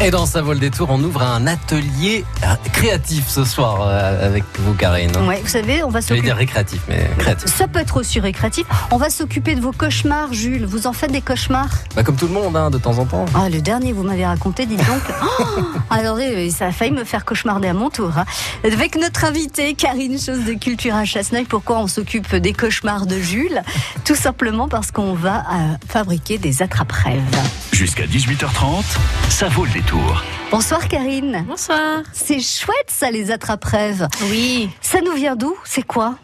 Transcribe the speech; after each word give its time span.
Et 0.00 0.12
dans 0.12 0.26
Ça 0.26 0.42
vaut 0.42 0.52
le 0.52 0.60
détour, 0.60 0.90
on 0.90 1.02
ouvre 1.02 1.22
un 1.22 1.46
atelier 1.48 2.24
créatif 2.72 3.26
ce 3.28 3.44
soir 3.44 3.78
euh, 3.82 4.26
avec 4.28 4.44
vous, 4.60 4.72
Karine. 4.74 5.10
Ouais, 5.26 5.40
vous 5.42 5.48
savez, 5.48 5.82
on 5.82 5.88
va 5.88 5.98
Je 6.00 6.04
vais 6.04 6.08
s'occuper. 6.10 6.26
dire 6.28 6.36
récréatif, 6.36 6.80
mais 6.88 7.10
créatif. 7.18 7.52
Ça 7.52 7.66
peut 7.66 7.80
être 7.80 7.96
aussi 7.96 8.20
récréatif. 8.20 8.64
On 8.92 8.96
va 8.96 9.10
s'occuper 9.10 9.56
de 9.56 9.60
vos 9.60 9.72
cauchemars, 9.72 10.32
Jules. 10.32 10.66
Vous 10.66 10.86
en 10.86 10.92
faites 10.92 11.10
des 11.10 11.20
cauchemars 11.20 11.68
Bah, 11.96 12.04
comme 12.04 12.14
tout 12.14 12.28
le 12.28 12.32
monde, 12.32 12.56
hein, 12.56 12.70
de 12.70 12.78
temps 12.78 12.96
en 12.98 13.06
temps. 13.06 13.24
Ah, 13.34 13.48
le 13.48 13.60
dernier, 13.60 13.92
vous 13.92 14.04
m'avez 14.04 14.24
raconté, 14.24 14.66
dites 14.66 14.86
donc. 14.86 15.02
Oh 15.40 15.64
Attendez, 15.90 16.50
ça 16.50 16.66
a 16.66 16.72
failli 16.72 16.92
me 16.92 17.04
faire 17.04 17.24
cauchemarder 17.24 17.68
à 17.68 17.72
mon 17.74 17.90
tour. 17.90 18.12
hein. 18.16 18.24
Avec 18.64 18.94
notre 18.96 19.24
invitée, 19.24 19.74
Karine 19.74 20.18
Chose 20.18 20.44
de 20.44 20.52
Culture 20.52 20.94
à 20.94 21.04
Chasseneuil, 21.04 21.44
pourquoi 21.44 21.78
on 21.78 21.86
s'occupe 21.86 22.36
des 22.36 22.52
cauchemars 22.52 23.06
de 23.06 23.18
Jules? 23.18 23.62
Tout 24.04 24.14
simplement 24.14 24.68
parce 24.68 24.90
qu'on 24.92 25.14
va 25.14 25.38
euh, 25.38 25.74
fabriquer 25.88 26.38
des 26.38 26.62
attrape-rêves. 26.62 27.22
Jusqu'à 27.72 28.04
18h30, 28.04 28.84
ça 29.30 29.48
vaut 29.48 29.64
le 29.64 29.70
Bonsoir, 30.50 30.88
Karine. 30.88 31.44
Bonsoir. 31.46 32.02
C'est 32.12 32.40
chouette, 32.40 32.88
ça, 32.88 33.10
les 33.10 33.30
attrape-rêves. 33.30 34.08
Oui. 34.30 34.68
Ça 34.80 35.00
nous 35.00 35.12
vient 35.12 35.36
d'où? 35.36 35.54
C'est 35.64 35.82
quoi? 35.82 36.16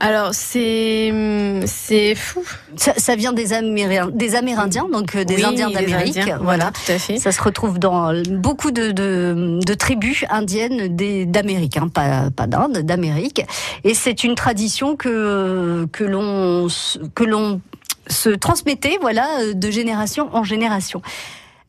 Alors 0.00 0.34
c'est 0.34 1.10
hum, 1.12 1.62
c'est 1.66 2.16
fou. 2.16 2.42
ça, 2.74 2.92
ça 2.96 3.14
vient 3.14 3.32
des, 3.32 3.52
Améri- 3.52 4.10
des 4.12 4.34
Amérindiens, 4.34 4.88
donc 4.92 5.14
euh, 5.14 5.22
des 5.24 5.36
Oui, 5.36 5.44
Indiens 5.44 5.70
d'Amérique. 5.70 6.18
Voilà. 6.40 6.72
tout 6.72 6.90
à 6.90 6.98
fait. 6.98 7.18
Ça 7.18 7.30
se 7.30 7.40
retrouve 7.40 7.78
dans 7.78 8.12
beaucoup 8.28 8.72
de, 8.72 8.90
de, 8.90 9.60
de 9.64 9.74
tribus 9.74 10.24
indiennes 10.28 10.96
d'Amérique, 11.30 11.76
hein, 11.76 11.86
pas, 11.86 12.30
pas 12.34 12.48
d'Inde, 12.48 12.78
d'Amérique. 12.78 13.42
Et 13.84 13.94
c'est 13.94 14.24
une 14.24 14.34
tradition 14.34 14.96
que, 14.96 15.86
que 15.92 16.02
l'on 16.02 16.66
que 17.14 17.22
l'on 17.22 17.60
se 18.08 18.30
transmettait, 18.30 18.98
voilà, 19.00 19.28
euh, 19.42 19.52
de 19.54 19.70
génération 19.70 20.28
en 20.32 20.42
génération. 20.42 21.00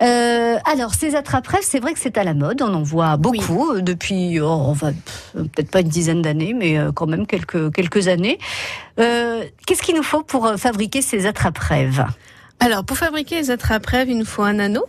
Euh, 0.04 0.58
alors, 0.66 0.94
ces 0.94 1.16
attrape-rêves, 1.16 1.64
c'est 1.64 1.80
vrai 1.80 1.94
que 1.94 2.00
c'est 2.00 2.18
à 2.18 2.23
la 2.23 2.34
mode. 2.34 2.62
On 2.62 2.73
en 2.73 2.84
voit 2.84 3.16
beaucoup 3.18 3.72
euh, 3.72 3.82
depuis, 3.82 4.40
oh, 4.42 4.48
on 4.48 4.73
va 4.73 4.92
pff, 4.92 5.32
peut-être 5.34 5.72
pas 5.72 5.80
une 5.82 5.88
dizaine 5.88 6.22
d'années, 6.22 6.54
mais 6.54 6.78
euh, 6.78 6.92
quand 6.92 7.08
même 7.08 7.26
quelques 7.26 7.73
quelques 7.73 8.08
années. 8.10 8.38
Euh, 9.00 9.44
Qu'est-ce 9.66 9.82
qu'il 9.82 9.95
nous 9.95 10.04
faut 10.04 10.22
pour 10.23 10.54
fabriquer 10.58 11.02
ces 11.02 11.26
attrape-rêves? 11.26 12.06
Alors 12.60 12.84
pour 12.84 12.98
fabriquer 12.98 13.36
les 13.38 13.52
attrape-rêves, 13.52 14.10
il 14.10 14.18
nous 14.18 14.26
faut 14.26 14.44
un 14.44 14.60
anneau. 14.60 14.86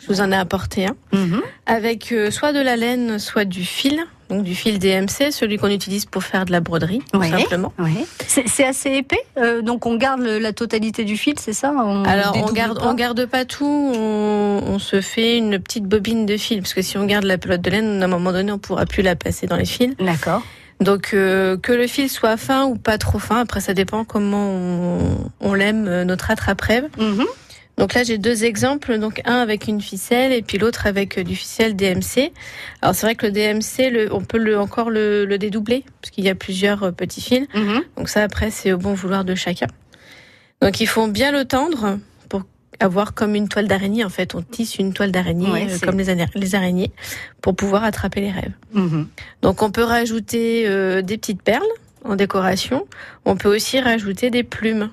Je 0.00 0.08
vous 0.08 0.20
en 0.20 0.32
ai 0.32 0.36
apporté 0.36 0.86
un 0.86 0.96
Mhm. 1.16 1.42
avec 1.66 2.12
euh, 2.12 2.30
soit 2.30 2.52
de 2.52 2.60
la 2.60 2.76
laine, 2.76 3.18
soit 3.18 3.44
du 3.44 3.64
fil. 3.64 4.02
Donc 4.32 4.44
du 4.44 4.54
fil 4.54 4.78
DMC, 4.78 5.30
celui 5.30 5.58
qu'on 5.58 5.68
utilise 5.68 6.06
pour 6.06 6.22
faire 6.24 6.44
de 6.46 6.52
la 6.52 6.60
broderie, 6.60 7.00
tout 7.12 7.18
Ouais. 7.18 7.28
simplement. 7.30 7.72
C'est 8.26 8.64
assez 8.64 8.90
épais, 8.90 9.20
euh, 9.38 9.60
donc 9.62 9.84
on 9.86 9.96
garde 9.96 10.20
le- 10.20 10.38
la 10.38 10.52
totalité 10.52 11.04
du 11.04 11.16
fil, 11.16 11.34
c'est 11.38 11.52
ça? 11.52 11.72
On 11.76 12.04
Alors 12.04 12.34
on 12.36 12.50
garde, 12.52 12.78
pas? 12.80 12.86
on 12.88 12.94
garde 12.94 13.26
pas 13.26 13.44
tout, 13.44 13.64
on, 13.94 14.62
on 14.66 14.78
se 14.78 15.00
fait 15.00 15.36
une 15.36 15.58
petite 15.58 15.84
bobine 15.84 16.24
de 16.26 16.36
fil, 16.36 16.60
parce 16.62 16.72
que 16.74 16.82
si 16.82 16.96
on 16.96 17.04
garde 17.04 17.24
la 17.24 17.36
pelote 17.38 17.60
de 17.60 17.70
laine, 17.70 18.02
à 18.02 18.06
un 18.06 18.08
moment 18.08 18.32
donné, 18.32 18.50
on 18.52 18.58
pourra 18.58 18.86
plus 18.86 19.02
la 19.02 19.16
passer 19.16 19.46
dans 19.46 19.56
les 19.56 19.64
fils. 19.66 19.94
D'accord. 19.98 20.42
Donc 20.80 21.10
euh, 21.14 21.56
que 21.58 21.70
le 21.72 21.86
fil 21.86 22.08
soit 22.08 22.36
fin 22.36 22.64
ou 22.64 22.74
pas 22.74 22.98
trop 22.98 23.20
fin, 23.20 23.40
après 23.40 23.60
ça 23.60 23.72
dépend 23.72 24.02
comment 24.04 24.48
on, 24.50 25.18
on 25.40 25.54
l'aime 25.54 25.86
euh, 25.86 26.04
notre 26.04 26.30
attrape-rêve. 26.32 26.88
Mhm. 26.98 27.24
Donc 27.82 27.94
là 27.94 28.04
j'ai 28.04 28.16
deux 28.16 28.44
exemples, 28.44 28.96
donc 29.00 29.20
un 29.24 29.38
avec 29.38 29.66
une 29.66 29.80
ficelle 29.80 30.30
et 30.32 30.40
puis 30.42 30.56
l'autre 30.56 30.86
avec 30.86 31.18
euh, 31.18 31.24
du 31.24 31.34
ficelle 31.34 31.74
DMC. 31.74 32.30
Alors 32.80 32.94
c'est 32.94 33.04
vrai 33.06 33.16
que 33.16 33.26
le 33.26 33.32
DMC, 33.32 33.90
le- 33.90 34.14
on 34.14 34.20
peut 34.20 34.38
le, 34.38 34.56
encore 34.56 34.88
le, 34.88 35.24
le 35.24 35.36
dédoubler 35.36 35.84
parce 36.00 36.12
qu'il 36.12 36.22
y 36.22 36.28
a 36.28 36.36
plusieurs 36.36 36.84
euh, 36.84 36.90
petits 36.92 37.20
fils. 37.20 37.48
Mhm. 37.52 37.82
Donc 37.96 38.08
ça 38.08 38.22
après 38.22 38.52
c'est 38.52 38.70
au 38.72 38.78
bon 38.78 38.94
vouloir 38.94 39.24
de 39.24 39.34
chacun. 39.34 39.66
Donc 40.60 40.80
il 40.80 40.86
faut 40.86 41.08
bien 41.08 41.32
le 41.32 41.44
tendre 41.44 41.98
pour 42.28 42.44
avoir 42.78 43.14
comme 43.14 43.34
une 43.34 43.48
toile 43.48 43.66
d'araignée 43.66 44.04
en 44.04 44.10
fait. 44.10 44.36
On 44.36 44.42
tisse 44.42 44.76
une 44.76 44.92
toile 44.92 45.10
d'araignée 45.10 45.50
Ouais, 45.50 45.66
euh, 45.68 45.78
comme 45.84 45.98
les, 45.98 46.54
araignées 46.54 46.92
pour 47.40 47.56
pouvoir 47.56 47.82
attraper 47.82 48.20
les 48.20 48.30
rêves. 48.30 48.52
Mhm. 48.74 49.08
Donc 49.42 49.60
on 49.60 49.72
peut 49.72 49.82
rajouter 49.82 50.68
euh, 50.68 51.02
des 51.02 51.18
petites 51.18 51.42
perles 51.42 51.66
en 52.04 52.14
décoration. 52.14 52.86
On 53.24 53.34
peut 53.36 53.52
aussi 53.52 53.80
rajouter 53.80 54.30
des 54.30 54.44
plumes, 54.44 54.90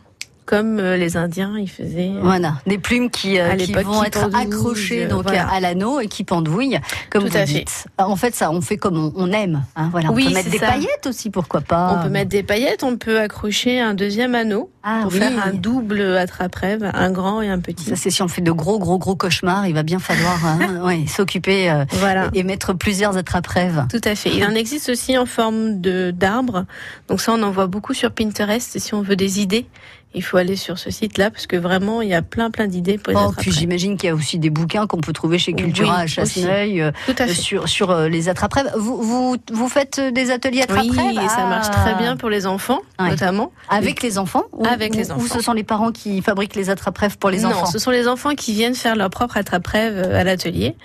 comme 0.50 0.80
euh, 0.80 0.98
les 0.98 1.16
Indiens 1.16 1.54
ils 1.60 1.70
faisaient. 1.70 2.10
euh, 2.10 2.22
Voilà, 2.24 2.56
des 2.66 2.80
plumes 2.80 3.12
qui, 3.12 3.38
euh, 3.38 3.52
À 3.52 3.56
qui 3.56 3.68
l'époque, 3.68 3.84
vont 3.86 4.02
qui 4.02 4.08
être 4.08 4.30
accrochées 4.36 5.06
donc 5.06 5.22
voilà. 5.24 5.48
à 5.48 5.60
l'anneau 5.60 6.00
et 6.00 6.08
qui 6.08 6.24
pendouillent, 6.24 6.80
comme 7.12 7.26
Tout 7.26 7.30
vous 7.30 7.38
à 7.38 7.46
fait. 7.46 7.66
En 8.00 8.16
fait, 8.16 8.34
ça, 8.34 8.50
on 8.50 8.60
fait 8.60 8.78
comme 8.78 8.98
on, 8.98 9.14
on 9.16 9.32
aime. 9.32 9.64
Hein, 9.76 9.90
voilà, 9.92 10.10
on 10.10 10.16
Oui, 10.16 10.26
peut 10.26 10.34
mettre 10.34 10.50
des 10.50 10.58
ça. 10.58 10.66
paillettes 10.72 11.06
aussi, 11.06 11.30
pourquoi 11.30 11.62
pas. 11.62 11.98
On 12.00 12.04
peut 12.04 12.10
mettre 12.10 12.30
des 12.30 12.42
paillettes, 12.42 12.82
on 12.84 12.98
peut 12.98 13.20
accrocher 13.20 13.80
un 13.80 13.94
deuxième 13.94 14.34
anneau 14.34 14.72
ah, 14.82 15.02
pour 15.04 15.12
oui. 15.12 15.20
faire 15.20 15.46
un 15.46 15.54
double 15.54 16.02
attrape-rêve, 16.18 16.90
un 16.96 17.12
grand 17.12 17.44
et 17.44 17.50
un 17.50 17.60
petit. 17.60 17.84
Ça, 17.86 17.96
c'est 17.96 18.10
si 18.10 18.24
on 18.24 18.28
fait 18.28 18.42
de 18.42 18.52
gros, 18.52 18.80
gros, 18.80 18.98
gros 18.98 19.16
cauchemars, 19.16 19.68
il 19.68 19.76
va 19.76 19.84
bien 19.84 20.00
falloir 20.00 20.44
hein, 20.48 20.82
ouais, 20.84 21.06
s'occuper 21.06 21.70
euh, 21.70 21.86
Voilà. 21.92 22.30
et 22.34 22.42
mettre 22.42 22.74
plusieurs 22.74 23.18
attrape-rêves. 23.18 23.86
Tout 23.92 24.02
à 24.04 24.16
fait. 24.16 24.32
Il 24.36 24.44
en 24.44 24.56
existe 24.56 24.90
aussi 24.90 25.16
en 25.16 25.28
forme 25.28 25.80
de 25.80 26.10
d'arbre. 26.10 26.66
Donc 27.08 27.22
ça, 27.22 27.34
on 27.34 27.44
en 27.44 27.52
voit 27.52 27.68
beaucoup 27.68 27.94
sur 27.94 28.10
Pinterest. 28.12 28.76
Et 28.76 28.80
si 28.80 28.96
on 28.96 29.04
veut 29.04 29.16
des 29.16 29.42
idées, 29.42 29.68
il 30.16 30.24
faut 30.24 30.38
aller 30.38 30.56
sur 30.56 30.80
ce 30.80 30.90
site-là 30.90 31.30
parce 31.30 31.46
que 31.46 31.56
vraiment, 31.56 32.02
il 32.02 32.10
y 32.10 32.14
a 32.16 32.22
plein 32.24 32.50
plein 32.50 32.66
d'idées 32.68 32.98
pour 32.98 33.14
Oh, 33.16 33.20
attrape 33.20 33.36
puis 33.42 33.52
j'imagine 33.52 33.96
qu'il 33.96 34.08
y 34.08 34.12
a 34.12 34.16
aussi 34.16 34.40
des 34.40 34.50
bouquins 34.50 34.88
qu'on 34.88 34.98
peut 35.02 35.14
trouver 35.14 35.38
chez 35.38 35.54
Cultura 35.54 35.96
Oui, 35.98 36.02
à 36.04 36.08
Chasseneuil 36.08 36.82
euh, 36.82 36.92
sur, 37.34 37.70
sur 37.70 37.92
euh, 37.92 38.10
les 38.10 38.28
attrape-rêves. 38.28 38.72
Vous, 38.76 39.02
vous, 39.04 39.38
vous 39.52 39.70
faites 39.70 40.00
des 40.00 40.32
ateliers 40.32 40.64
attrape-rêves 40.64 40.90
Oui, 40.98 41.20
et 41.24 41.30
ça 41.30 41.46
marche 41.46 41.70
très 41.70 41.94
bien 41.96 42.18
pour 42.18 42.30
les 42.30 42.48
enfants, 42.48 42.80
Ouais. 43.00 43.10
notamment. 43.12 43.52
Avec 43.70 44.02
les 44.02 44.18
enfants 44.18 44.46
ou, 44.52 44.66
Avec 44.66 44.96
les 44.96 45.12
ou- 45.12 45.16
Ou 45.16 45.18
enfants. 45.18 45.36
ce 45.38 45.42
sont 45.44 45.54
les 45.54 45.64
parents 45.64 45.92
qui 45.92 46.22
fabriquent 46.24 46.56
les 46.56 46.70
attrape-rêves 46.72 47.18
pour 47.20 47.30
les 47.30 47.42
non, 47.42 47.50
enfants? 47.50 47.66
ce 47.68 47.78
sont 47.80 47.92
les 47.92 48.08
enfants 48.08 48.34
qui 48.36 48.54
viennent 48.54 48.76
faire 48.76 48.96
leur 48.96 49.10
propre 49.12 49.38
attrape-rêve 49.38 49.94
euh, 49.96 50.20
à 50.20 50.24
l'atelier. 50.24 50.76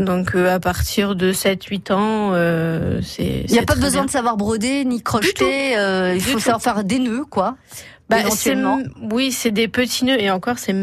Donc 0.00 0.34
euh, 0.34 0.52
à 0.52 0.58
partir 0.58 1.14
de 1.14 1.32
7-8 1.32 1.92
ans, 1.92 2.30
euh, 2.32 3.00
c'est. 3.02 3.44
Il 3.46 3.52
n'y 3.52 3.60
a 3.60 3.62
pas 3.62 3.76
besoin 3.76 4.04
de 4.04 4.10
savoir 4.10 4.36
broder 4.36 4.84
ni 4.84 5.00
crocheter, 5.00 5.76
euh, 5.78 6.14
il 6.16 6.20
faut 6.20 6.40
savoir 6.40 6.60
faire 6.60 6.82
des 6.82 6.98
nœuds, 6.98 7.24
quoi. 7.30 7.54
Bah, 8.08 8.20
éventuellement. 8.20 8.80
oui, 9.12 9.32
c'est 9.32 9.50
des 9.50 9.68
petits 9.68 10.04
nœuds 10.04 10.20
et 10.20 10.30
encore, 10.30 10.58
c'est 10.58 10.74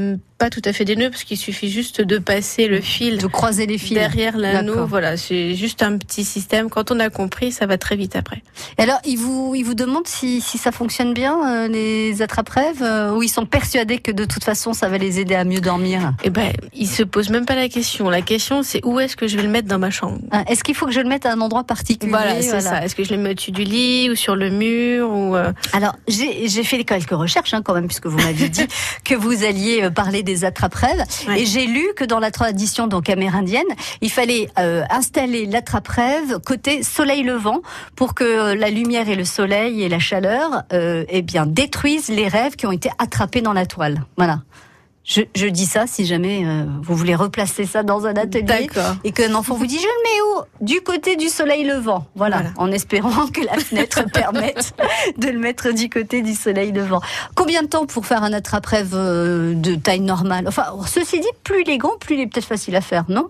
pas 0.41 0.49
tout 0.49 0.61
à 0.65 0.73
fait 0.73 0.85
des 0.85 0.95
nœuds 0.95 1.11
parce 1.11 1.23
qu'il 1.23 1.37
suffit 1.37 1.69
juste 1.69 2.01
de 2.01 2.17
passer 2.17 2.67
le 2.67 2.81
fil 2.81 3.19
De 3.19 3.27
croiser 3.27 3.67
les 3.67 3.77
fils. 3.77 3.93
derrière 3.93 4.35
l'anneau. 4.35 4.87
Voilà, 4.87 5.15
c'est 5.15 5.53
juste 5.53 5.83
un 5.83 5.99
petit 5.99 6.23
système. 6.23 6.67
Quand 6.71 6.89
on 6.89 6.99
a 6.99 7.11
compris, 7.11 7.51
ça 7.51 7.67
va 7.67 7.77
très 7.77 7.95
vite 7.95 8.15
après. 8.15 8.41
Et 8.79 8.81
alors, 8.81 8.97
ils 9.05 9.19
vous, 9.19 9.53
ils 9.53 9.61
vous 9.61 9.75
demandent 9.75 10.07
si, 10.07 10.41
si 10.41 10.57
ça 10.57 10.71
fonctionne 10.71 11.13
bien, 11.13 11.37
euh, 11.47 11.67
les 11.67 12.23
attrape-rêves, 12.23 12.81
euh, 12.81 13.13
ou 13.13 13.21
ils 13.21 13.29
sont 13.29 13.45
persuadés 13.45 13.99
que 13.99 14.11
de 14.11 14.25
toute 14.25 14.43
façon, 14.43 14.73
ça 14.73 14.89
va 14.89 14.97
les 14.97 15.19
aider 15.19 15.35
à 15.35 15.43
mieux 15.43 15.61
dormir? 15.61 16.11
Et 16.23 16.31
ben, 16.31 16.51
ils 16.73 16.89
se 16.89 17.03
posent 17.03 17.29
même 17.29 17.45
pas 17.45 17.55
la 17.55 17.69
question. 17.69 18.09
La 18.09 18.23
question, 18.23 18.63
c'est 18.63 18.83
où 18.83 18.99
est-ce 18.99 19.15
que 19.15 19.27
je 19.27 19.37
vais 19.37 19.43
le 19.43 19.49
mettre 19.49 19.67
dans 19.67 19.77
ma 19.77 19.91
chambre? 19.91 20.17
Ah, 20.31 20.43
Est-ce 20.47 20.63
qu'il 20.63 20.73
faut 20.73 20.87
que 20.87 20.91
je 20.91 21.01
le 21.01 21.07
mette 21.07 21.27
à 21.27 21.33
un 21.33 21.41
endroit 21.41 21.65
particulier? 21.65 22.09
Voilà, 22.09 22.41
c'est 22.41 22.61
ça. 22.61 22.83
Est-ce 22.83 22.95
que 22.95 23.03
je 23.03 23.13
le 23.13 23.19
mets 23.19 23.29
au-dessus 23.29 23.51
du 23.51 23.63
lit 23.63 24.09
ou 24.09 24.15
sur 24.15 24.35
le 24.35 24.49
mur 24.49 25.07
ou 25.11 25.35
euh, 25.35 25.53
Alors, 25.73 25.95
j'ai 26.07 26.63
fait 26.63 26.83
quelques 26.83 27.11
recherches 27.11 27.53
hein, 27.53 27.61
quand 27.63 27.75
même, 27.75 27.85
puisque 27.85 28.07
vous 28.07 28.17
m'aviez 28.17 28.49
dit 28.49 28.65
que 29.05 29.13
vous 29.13 29.43
alliez 29.43 29.87
parler 29.91 30.23
des 30.23 30.30
attrape-rêves. 30.45 31.03
Ouais. 31.27 31.41
Et 31.41 31.45
j'ai 31.45 31.65
lu 31.65 31.85
que 31.95 32.03
dans 32.03 32.19
la 32.19 32.31
tradition 32.31 32.87
donc 32.87 33.09
amérindienne, 33.09 33.63
il 34.01 34.11
fallait 34.11 34.49
euh, 34.59 34.83
installer 34.89 35.45
l'attrape-rêve 35.45 36.39
côté 36.45 36.83
soleil 36.83 37.23
levant 37.23 37.61
pour 37.95 38.13
que 38.13 38.53
la 38.53 38.69
lumière 38.69 39.09
et 39.09 39.15
le 39.15 39.25
soleil 39.25 39.83
et 39.83 39.89
la 39.89 39.99
chaleur 39.99 40.63
euh, 40.73 41.05
eh 41.09 41.21
bien, 41.21 41.45
détruisent 41.45 42.09
les 42.09 42.27
rêves 42.27 42.55
qui 42.55 42.65
ont 42.65 42.71
été 42.71 42.89
attrapés 42.97 43.41
dans 43.41 43.53
la 43.53 43.65
toile. 43.65 44.03
Voilà. 44.17 44.41
Je, 45.03 45.21
je 45.35 45.47
dis 45.47 45.65
ça 45.65 45.87
si 45.87 46.05
jamais 46.05 46.43
euh, 46.45 46.63
vous 46.83 46.95
voulez 46.95 47.15
replacer 47.15 47.65
ça 47.65 47.81
dans 47.81 48.05
un 48.05 48.13
atelier 48.15 48.67
et 49.03 49.11
qu'un 49.11 49.33
enfant 49.33 49.55
vous 49.55 49.65
dit 49.65 49.79
je 49.79 49.83
le 49.83 49.87
mets 49.87 50.21
où? 50.61 50.65
Du 50.65 50.81
côté 50.81 51.15
du 51.15 51.27
soleil 51.27 51.63
levant. 51.63 52.05
Voilà, 52.15 52.37
Voilà. 52.37 52.51
en 52.57 52.71
espérant 52.71 53.27
que 53.27 53.41
la 53.41 53.53
fenêtre 53.57 54.03
permette 54.13 54.73
de 55.17 55.29
le 55.29 55.39
mettre 55.39 55.71
du 55.73 55.89
côté 55.89 56.21
du 56.21 56.35
soleil 56.35 56.71
levant. 56.71 57.01
Combien 57.35 57.63
de 57.63 57.67
temps 57.67 57.87
pour 57.87 58.05
faire 58.05 58.23
un 58.23 58.31
attrape-rêve 58.31 58.91
euh, 58.93 59.55
de 59.55 59.73
taille 59.73 60.01
normale? 60.01 60.45
Enfin, 60.47 60.65
ceci 60.85 61.19
dit, 61.19 61.27
plus 61.43 61.63
il 61.63 61.69
est 61.71 61.77
grand, 61.79 61.97
plus 61.99 62.15
il 62.15 62.21
est 62.21 62.27
peut-être 62.27 62.45
facile 62.45 62.75
à 62.75 62.81
faire, 62.81 63.05
non? 63.09 63.29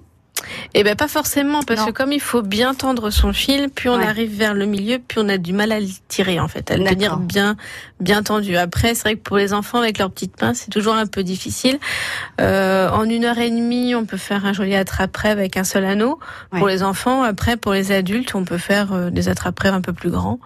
Eh 0.74 0.84
ben 0.84 0.96
pas 0.96 1.08
forcément 1.08 1.62
parce 1.64 1.82
Non. 1.82 1.86
que 1.88 1.92
comme 1.92 2.12
il 2.12 2.22
faut 2.22 2.42
bien 2.42 2.74
tendre 2.74 3.10
son 3.10 3.34
fil, 3.34 3.70
plus 3.70 3.90
on 3.90 3.98
Ouais. 3.98 4.06
arrive 4.06 4.36
vers 4.36 4.54
le 4.54 4.66
milieu, 4.66 5.00
plus 5.00 5.20
on 5.22 5.30
a 5.30 5.38
du 5.38 5.54
mal 5.54 5.72
à 5.72 5.80
le 5.80 5.88
tirer 6.08 6.40
en 6.40 6.48
fait, 6.48 6.72
à 6.72 6.78
le 6.78 6.84
tenir 6.86 7.18
bien 7.18 7.56
bien 8.00 8.24
tendu. 8.24 8.58
Après, 8.58 8.96
c'est 8.96 9.02
vrai 9.04 9.16
que 9.16 9.22
pour 9.22 9.38
les 9.38 9.54
enfants 9.54 9.78
avec 9.78 9.98
leurs 10.00 10.10
petites 10.12 10.42
mains, 10.42 10.54
c'est 10.54 10.70
toujours 10.72 10.96
un 10.96 11.06
peu 11.06 11.24
difficile. 11.24 11.78
Euh, 12.40 12.90
en 12.90 13.04
une 13.08 13.26
heure 13.26 13.38
et 13.38 13.50
demie, 13.52 13.94
on 13.96 14.06
peut 14.06 14.18
faire 14.18 14.46
un 14.46 14.54
joli 14.54 14.76
attrape-rêve 14.76 15.38
avec 15.38 15.58
un 15.58 15.64
seul 15.64 15.86
anneau. 15.86 16.20
Pour 16.58 16.68
les 16.68 16.82
enfants, 16.84 17.22
après 17.24 17.58
pour 17.58 17.74
les 17.74 17.92
adultes, 17.92 18.34
on 18.34 18.44
peut 18.46 18.58
faire 18.58 18.94
euh, 18.94 19.10
des 19.12 19.30
attrape-rêves 19.30 19.74
un 19.74 19.82
peu 19.82 19.94
plus 19.94 20.10
grands 20.10 20.40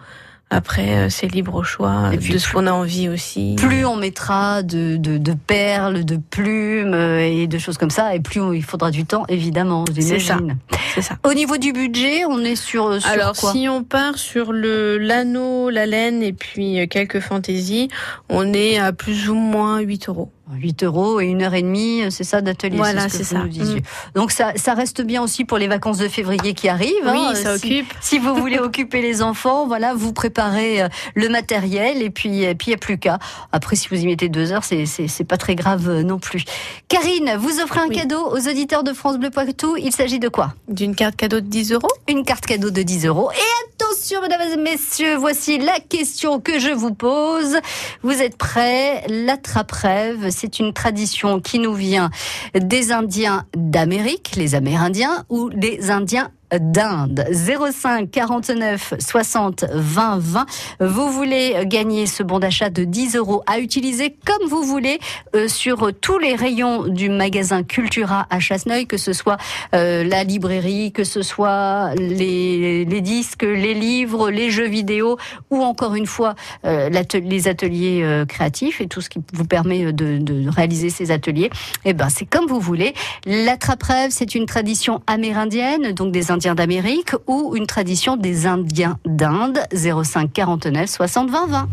Après, 0.55 0.95
euh, 0.95 1.09
c'est 1.09 1.27
libre 1.27 1.55
au 1.55 1.63
choix 1.63 2.11
Et 2.13 2.17
puis 2.17 2.33
de 2.33 2.37
ce 2.37 2.45
plus- 2.47 2.53
qu'on 2.53 2.67
a 2.67 2.71
envie 2.71 3.09
aussi. 3.09 3.55
Plus 3.57 3.85
on 3.85 3.97
mettra 3.97 4.63
de, 4.63 4.95
de, 4.95 5.17
de 5.17 5.33
perles, 5.33 6.05
de 6.05 6.15
plumes 6.17 6.93
euh, 6.93 7.19
et 7.19 7.47
de 7.47 7.57
choses 7.57 7.77
comme 7.77 7.89
ça, 7.89 8.15
et 8.15 8.19
plus 8.21 8.41
il 8.55 8.63
faudra 8.63 8.89
du 8.91 9.05
temps, 9.05 9.25
évidemment, 9.27 9.83
j'imagine. 9.93 10.57
C'est 10.93 11.01
ça. 11.01 11.17
Au 11.27 11.33
niveau 11.33 11.57
du 11.57 11.73
budget, 11.73 12.23
on 12.25 12.39
est 12.39 12.55
sur, 12.55 13.01
sur 13.01 13.09
Alors, 13.11 13.33
quoi 13.35 13.51
si 13.51 13.67
on 13.67 13.83
part 13.83 14.17
sur 14.17 14.53
le 14.53 14.97
l'anneau, 14.97 15.69
la 15.69 15.85
laine 15.85 16.23
et 16.23 16.31
puis 16.33 16.79
euh, 16.79 16.87
quelques 16.87 17.19
fantaisies, 17.19 17.89
on 18.29 18.53
est 18.53 18.77
à 18.77 18.93
plus 18.93 19.29
ou 19.29 19.35
moins 19.35 19.79
8 19.79 20.07
euros. 20.09 20.31
8 20.53 20.83
euros 20.83 21.19
et 21.19 21.25
une 21.25 21.41
heure 21.41 21.53
et 21.55 21.61
demie, 21.63 22.03
c'est 22.11 22.23
ça 22.23 22.41
d'atelier. 22.41 22.77
Voilà, 22.77 23.09
ce 23.09 23.17
que 23.17 23.23
c'est 23.23 23.23
ça. 23.35 23.39
nous 23.39 23.47
disiez. 23.47 23.79
Mm. 23.81 23.83
Donc 24.15 24.31
ça, 24.31 24.53
ça 24.55 24.73
reste 24.75 25.01
bien 25.01 25.21
aussi 25.23 25.43
pour 25.43 25.57
les 25.57 25.67
vacances 25.67 25.97
de 25.97 26.07
février 26.07 26.53
qui 26.53 26.69
arrivent. 26.69 26.93
Oui, 27.05 27.17
hein. 27.19 27.33
ça 27.35 27.57
Si- 27.57 27.65
occupe. 27.79 27.93
Si 28.01 28.19
vous 28.19 28.35
voulez 28.35 28.59
occuper 28.59 29.01
les 29.01 29.21
enfants, 29.21 29.65
voilà, 29.67 29.93
vous 29.95 30.13
préparez 30.13 30.83
euh, 30.83 30.87
le 31.15 31.29
matériel 31.29 32.01
et 32.03 32.09
puis 32.09 32.43
et 32.43 32.53
puis 32.55 32.67
il 32.67 32.69
n'y 32.69 32.75
a 32.75 32.77
plus 32.77 32.97
qu'à. 32.97 33.17
Après, 33.51 33.75
si 33.75 33.87
vous 33.89 33.95
y 33.95 34.05
mettez 34.05 34.29
deux 34.29 34.51
heures, 34.51 34.63
c'est 34.63 34.85
c'est 34.85 35.23
pas 35.23 35.37
très 35.37 35.55
grave 35.55 35.89
euh, 35.89 36.03
non 36.03 36.19
plus. 36.19 36.43
Karine, 36.89 37.35
vous 37.39 37.59
offrez 37.61 37.79
un 37.79 37.87
Oui. 37.87 37.95
cadeau 37.95 38.27
aux 38.31 38.47
auditeurs 38.47 38.83
de 38.83 38.93
France 38.93 39.17
Bleu 39.17 39.31
Poitou. 39.31 39.75
Il 39.77 39.91
s'agit 39.91 40.19
de 40.19 40.29
quoi? 40.29 40.53
D'une 40.67 40.95
carte 40.95 41.15
cadeau 41.15 41.39
de 41.41 41.47
10 41.47 41.71
euros? 41.73 41.87
Une 42.07 42.23
carte 42.23 42.45
cadeau 42.45 42.69
de 42.69 42.81
10 42.83 43.07
euros. 43.07 43.31
Et 43.31 43.73
attention, 43.73 44.21
mesdames 44.21 44.41
et 44.53 44.57
messieurs, 44.57 45.15
voici 45.15 45.57
la 45.57 45.79
question 45.79 46.39
que 46.39 46.59
je 46.59 46.69
vous 46.69 46.93
pose. 46.93 47.57
Vous 48.03 48.21
êtes 48.21 48.37
prêts? 48.37 49.03
L'attrape-rêve, 49.09 50.29
c'est 50.35 50.59
une 50.59 50.73
tradition 50.73 51.39
qui 51.39 51.59
nous 51.59 51.73
vient 51.73 52.11
des 52.53 52.91
Indiens 52.91 53.45
d'Amérique, 53.55 54.35
les 54.35 54.53
Amérindiens, 54.53 55.25
ou 55.29 55.49
des 55.49 55.89
Indiens 55.89 56.29
d'Inde. 56.59 57.25
05 57.31 58.09
49 58.11 58.93
60 58.99 59.65
20 59.73 60.19
20. 60.19 60.45
Vous 60.79 61.09
voulez 61.11 61.55
gagner 61.65 62.05
ce 62.05 62.23
bon 62.23 62.39
d'achat 62.39 62.69
de 62.69 62.83
10 62.83 63.15
euros 63.15 63.43
à 63.45 63.59
utiliser 63.59 64.15
comme 64.25 64.47
vous 64.47 64.63
voulez 64.63 64.99
euh, 65.35 65.47
sur 65.47 65.91
tous 65.99 66.19
les 66.19 66.35
rayons 66.35 66.87
du 66.87 67.09
magasin 67.09 67.63
Cultura 67.63 68.27
à 68.29 68.39
Chasseneuil, 68.39 68.85
que 68.85 68.97
ce 68.97 69.13
soit 69.13 69.37
euh, 69.73 70.03
la 70.03 70.23
librairie, 70.23 70.91
que 70.91 71.03
ce 71.03 71.21
soit 71.21 71.93
les, 71.95 72.85
disques, 73.01 73.43
les 73.43 73.73
livres, 73.73 74.29
les 74.29 74.49
jeux 74.49 74.67
vidéo, 74.67 75.17
ou 75.49 75.63
encore 75.63 75.95
une 75.95 76.05
fois 76.05 76.35
euh, 76.65 76.89
les 77.13 77.47
ateliers 77.47 78.23
créatifs 78.27 78.81
et 78.81 78.87
tout 78.87 79.01
ce 79.01 79.09
qui 79.09 79.19
vous 79.33 79.45
permet 79.45 79.91
de, 79.91 80.49
réaliser 80.49 80.89
ces 80.89 81.11
ateliers. 81.11 81.49
Eh 81.85 81.93
ben, 81.93 82.09
c'est 82.09 82.25
comme 82.25 82.45
vous 82.45 82.59
voulez. 82.59 82.93
L'attrape-rêve, 83.25 84.11
c'est 84.11 84.35
une 84.35 84.45
tradition 84.45 85.01
amérindienne, 85.07 85.91
donc 85.93 86.11
des 86.11 86.31
Indiens 86.31 86.44
d'Amérique, 86.53 87.15
ou 87.25 87.55
une 87.55 87.65
tradition 87.65 88.17
des 88.17 88.45
Indiens 88.45 88.99
d'Inde. 89.05 89.65
05 89.73 90.31
49 90.31 90.87
60 90.87 91.31
20 91.31 91.47
20. 91.47 91.69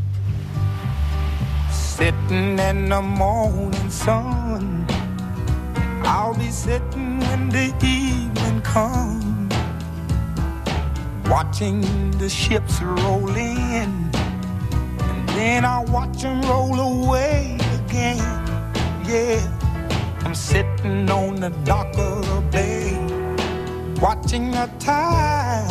Sitting 1.70 2.58
in 2.58 2.88
the 2.88 3.02
morning 3.02 3.90
sun. 3.90 4.86
I'll 6.04 6.34
be 6.34 6.50
sitting 6.50 7.20
when 7.20 7.48
the 7.50 7.72
evening 7.84 8.60
comes. 8.62 9.52
Watching 11.28 11.82
the 12.18 12.28
ships 12.28 12.80
roll 12.80 13.28
in. 13.36 14.10
And 14.12 15.28
then 15.28 15.64
I'll 15.64 15.84
watch 15.86 16.22
them 16.22 16.40
roll 16.42 16.78
away 16.80 17.58
again. 17.86 18.18
Yeah. 19.06 19.40
I'm 20.24 20.34
sitting 20.34 21.10
on 21.10 21.36
the 21.36 21.50
dock 21.64 21.94
of 21.98 22.24
the 22.26 22.40
bay. 22.50 23.01
Watching 24.02 24.50
the 24.50 24.68
tide 24.80 25.70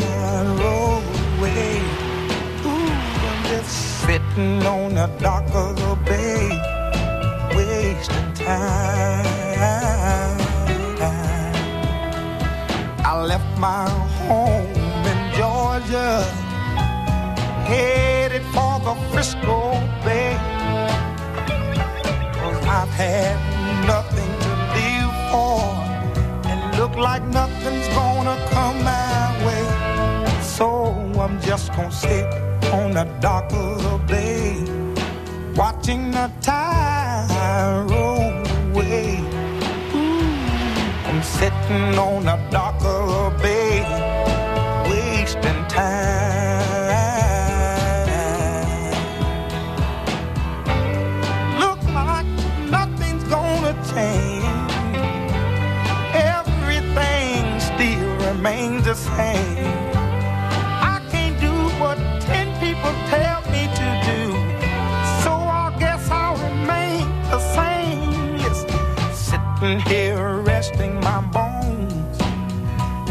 roll 0.58 1.04
away. 1.38 1.82
Ooh, 2.66 2.90
I'm 3.28 3.44
just 3.50 3.76
sitting 4.06 4.66
on 4.66 4.96
the 4.96 5.08
dock 5.20 5.44
of 5.54 5.76
the 5.76 5.98
bay, 6.06 6.48
wasting 7.54 8.34
time. 8.34 9.26
I 13.04 13.22
left 13.22 13.60
my 13.60 13.90
home 14.26 14.78
in 15.12 15.20
Georgia, 15.36 16.24
headed 17.68 18.44
for 18.54 18.80
the 18.80 18.96
Frisco 19.12 19.72
Bay. 20.06 20.38
I've 22.64 22.94
had 22.96 23.36
nothing 23.86 24.32
to 24.46 24.52
live 24.78 25.16
for, 25.32 25.60
and 26.50 26.78
look 26.80 26.96
like 26.96 27.24
nothing's 27.24 27.51
gonna 28.24 28.50
come 28.52 28.84
my 28.84 29.46
way. 29.46 29.66
So 30.42 30.68
I'm 31.20 31.42
just 31.42 31.72
gonna 31.76 31.92
sit 31.92 32.26
on 32.72 32.92
the 32.92 33.06
dock 33.20 33.52
of 33.52 33.82
the 33.82 33.98
bay, 34.12 34.64
watching 35.56 36.12
the 36.12 36.30
tide 36.40 37.88
roll 37.90 38.32
away. 38.64 39.20
Ooh, 39.96 41.10
I'm 41.10 41.22
sitting 41.24 41.98
on 41.98 42.26
the 42.26 42.38
dock 42.52 42.61
remains 58.42 58.84
the 58.86 58.96
same. 58.96 59.94
I 59.94 61.00
can't 61.12 61.40
do 61.40 61.54
what 61.80 61.98
ten 62.22 62.48
people 62.60 62.92
tell 63.14 63.42
me 63.54 63.70
to 63.80 63.88
do. 64.10 64.22
So 65.22 65.32
I 65.32 65.76
guess 65.78 66.10
I'll 66.10 66.36
remain 66.50 67.06
the 67.30 67.40
same. 67.54 68.38
Yes, 68.42 68.66
sitting 69.14 69.80
here 69.82 70.40
resting 70.40 70.96
my 71.02 71.22
bones. 71.22 72.18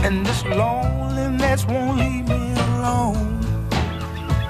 And 0.04 0.26
this 0.26 0.44
loneliness 0.46 1.64
won't 1.64 1.98
leave 1.98 2.26
me 2.26 2.52
alone. 2.66 3.38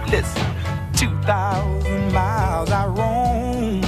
Listen, 0.09 0.47
2,000 0.95 2.11
miles 2.11 2.71
I 2.71 2.87
roam 2.87 3.83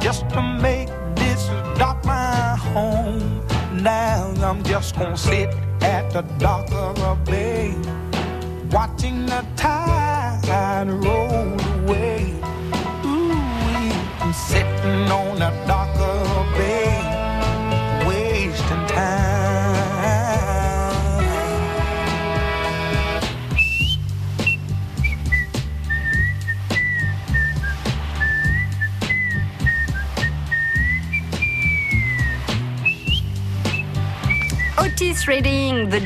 just 0.00 0.28
to 0.30 0.42
make 0.42 0.90
this 1.16 1.48
dock 1.76 2.04
my 2.04 2.54
home. 2.72 3.42
Now 3.82 4.32
I'm 4.44 4.62
just 4.62 4.96
gonna 4.96 5.16
sit 5.16 5.50
the 6.12 6.20
dock 6.38 6.70
of 6.72 6.98
a 6.98 7.16
bay, 7.24 7.74
watching 8.70 9.24
the 9.24 9.42
tide 9.56 9.91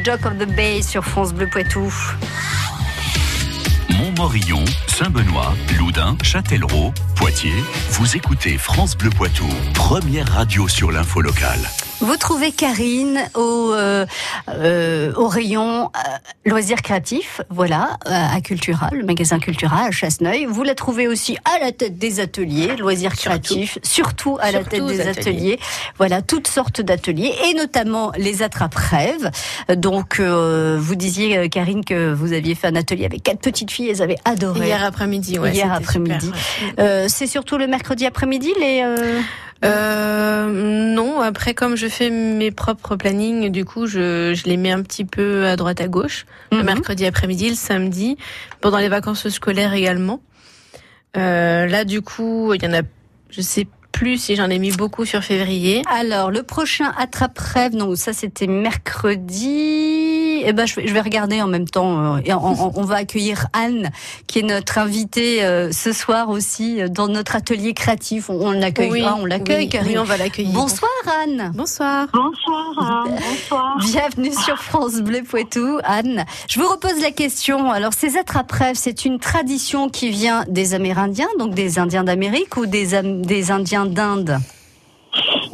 Dock 0.02 0.26
of 0.26 0.38
the 0.38 0.46
Bay 0.46 0.82
sur 0.82 1.04
France 1.04 1.32
Bleu 1.32 1.48
Poitou. 1.48 1.92
Montmorillon, 3.96 4.64
Saint-Benoît, 4.88 5.54
Loudun, 5.78 6.16
Châtellerault, 6.22 6.92
Poitiers. 7.14 7.62
Vous 7.90 8.16
écoutez 8.16 8.58
France 8.58 8.96
Bleu 8.96 9.10
Poitou, 9.10 9.48
première 9.74 10.28
radio 10.28 10.68
sur 10.68 10.90
l'info 10.90 11.20
locale. 11.20 11.60
Vous 12.00 12.16
trouvez 12.18 12.52
Karine 12.52 13.20
au, 13.34 13.72
euh, 13.72 14.04
euh, 14.50 15.12
au 15.16 15.28
rayon 15.28 15.84
euh, 15.96 16.00
loisirs 16.44 16.82
créatifs, 16.82 17.40
voilà, 17.48 17.96
euh, 18.06 18.10
à 18.36 18.40
Cultura, 18.42 18.90
le 18.92 19.02
magasin 19.02 19.38
Cultura 19.38 19.84
à 19.84 19.90
Chasseneuil. 19.90 20.44
Vous 20.44 20.62
la 20.62 20.74
trouvez 20.74 21.08
aussi 21.08 21.38
à 21.46 21.58
la 21.58 21.72
tête 21.72 21.96
des 21.96 22.20
ateliers, 22.20 22.76
loisirs 22.76 23.12
Surtout. 23.14 23.28
créatifs, 23.30 23.78
surtout 23.82 24.36
à 24.42 24.52
la 24.52 24.62
tête 24.62 24.84
des 24.84 25.00
ateliers. 25.00 25.20
ateliers. 25.20 25.58
Voilà, 25.96 26.20
toutes 26.20 26.48
sortes 26.48 26.82
d'ateliers 26.82 27.32
et 27.48 27.54
notamment 27.54 28.12
les 28.18 28.42
attrape-rêves. 28.42 29.30
Donc, 29.74 30.20
euh, 30.20 30.76
vous 30.78 30.96
disiez, 30.96 31.38
euh, 31.38 31.48
Karine, 31.48 31.82
que 31.84 32.12
vous 32.12 32.34
aviez 32.34 32.54
fait 32.54 32.66
un 32.68 32.76
atelier 32.76 33.06
avec 33.06 33.22
quatre 33.22 33.40
petites 33.40 33.70
filles, 33.70 33.88
elles 33.88 34.02
avaient 34.02 34.18
adoré. 34.26 34.66
Hier 34.66 34.84
après-midi, 34.84 35.38
ouais. 35.38 35.52
Hier 35.54 35.72
après-midi. 35.72 36.30
ouais. 36.30 36.74
Euh, 36.78 37.06
c'est 37.08 37.26
surtout 37.26 37.56
le 37.56 37.66
mercredi 37.66 38.04
après-midi, 38.04 38.52
les. 38.60 38.84
Euh, 39.64 40.94
non, 40.94 41.20
après 41.20 41.54
comme 41.54 41.76
je 41.76 41.86
fais 41.88 42.10
mes 42.10 42.50
propres 42.50 42.96
plannings, 42.96 43.50
du 43.50 43.64
coup 43.64 43.86
je, 43.86 44.32
je 44.34 44.44
les 44.44 44.56
mets 44.56 44.70
un 44.70 44.82
petit 44.82 45.04
peu 45.04 45.46
à 45.46 45.56
droite 45.56 45.80
à 45.80 45.88
gauche. 45.88 46.26
Le 46.52 46.58
Mhm. 46.58 46.64
mercredi 46.64 47.06
après-midi, 47.06 47.48
le 47.50 47.54
samedi, 47.56 48.16
pendant 48.60 48.78
les 48.78 48.88
vacances 48.88 49.28
scolaires 49.28 49.72
également. 49.74 50.20
Euh, 51.16 51.66
là 51.66 51.84
du 51.84 52.02
coup, 52.02 52.52
il 52.54 52.62
y 52.62 52.66
en 52.66 52.74
a, 52.74 52.82
je 53.30 53.40
sais 53.40 53.66
plus 53.92 54.18
si 54.18 54.36
j'en 54.36 54.50
ai 54.50 54.58
mis 54.58 54.72
beaucoup 54.72 55.06
sur 55.06 55.24
février. 55.24 55.80
Alors, 55.90 56.30
le 56.30 56.42
prochain 56.42 56.92
attrape-rêve, 56.98 57.74
non, 57.74 57.96
ça 57.96 58.12
c'était 58.12 58.46
mercredi. 58.46 60.15
Eh 60.48 60.52
ben, 60.52 60.64
je 60.64 60.78
vais, 60.80 61.00
regarder 61.00 61.42
en 61.42 61.48
même 61.48 61.68
temps. 61.68 62.14
euh, 62.16 62.20
et 62.24 62.32
on, 62.32 62.38
on- 62.44 62.72
on 62.76 62.82
va 62.84 62.96
accueillir 62.96 63.48
Anne, 63.52 63.90
qui 64.28 64.38
est 64.38 64.42
notre 64.42 64.78
invitée 64.78 65.42
euh, 65.44 65.72
ce 65.72 65.92
soir 65.92 66.28
aussi 66.30 66.80
euh, 66.80 66.88
dans 66.88 67.08
notre 67.08 67.34
atelier 67.34 67.74
créatif. 67.74 68.30
On, 68.30 68.52
l'accueille, 68.52 68.90
Oui, 68.92 69.02
ah, 69.04 69.16
on 69.20 69.24
l'accueille, 69.26 69.68
oui, 69.84 69.98
on 69.98 70.04
va 70.04 70.16
l'accueillir. 70.16 70.52
Bonsoir 70.54 70.88
Anne. 71.24 71.50
Bonsoir. 71.52 72.06
Bonsoir, 72.12 72.72
hein, 72.78 73.04
bonsoir. 73.08 73.76
Bienvenue 73.80 74.32
sur 74.32 74.56
France 74.58 75.00
Bleu 75.00 75.22
Poitou, 75.24 75.78
Anne. 75.82 76.24
Je 76.48 76.60
vous 76.60 76.68
repose 76.68 77.02
la 77.02 77.10
question. 77.10 77.72
Alors, 77.72 77.92
ces 77.92 78.16
attrape-rêves, 78.16 78.76
c'est 78.76 79.04
une 79.04 79.18
tradition 79.18 79.88
qui 79.88 80.10
vient 80.10 80.44
des 80.48 80.74
Amérindiens, 80.74 81.26
donc 81.40 81.54
des 81.54 81.80
Indiens 81.80 82.04
d'Amérique 82.04 82.56
ou 82.56 82.66
des, 82.66 82.94
Am- 82.94 83.26
des 83.26 83.50
Indiens 83.50 83.86
d'Inde? 83.86 84.38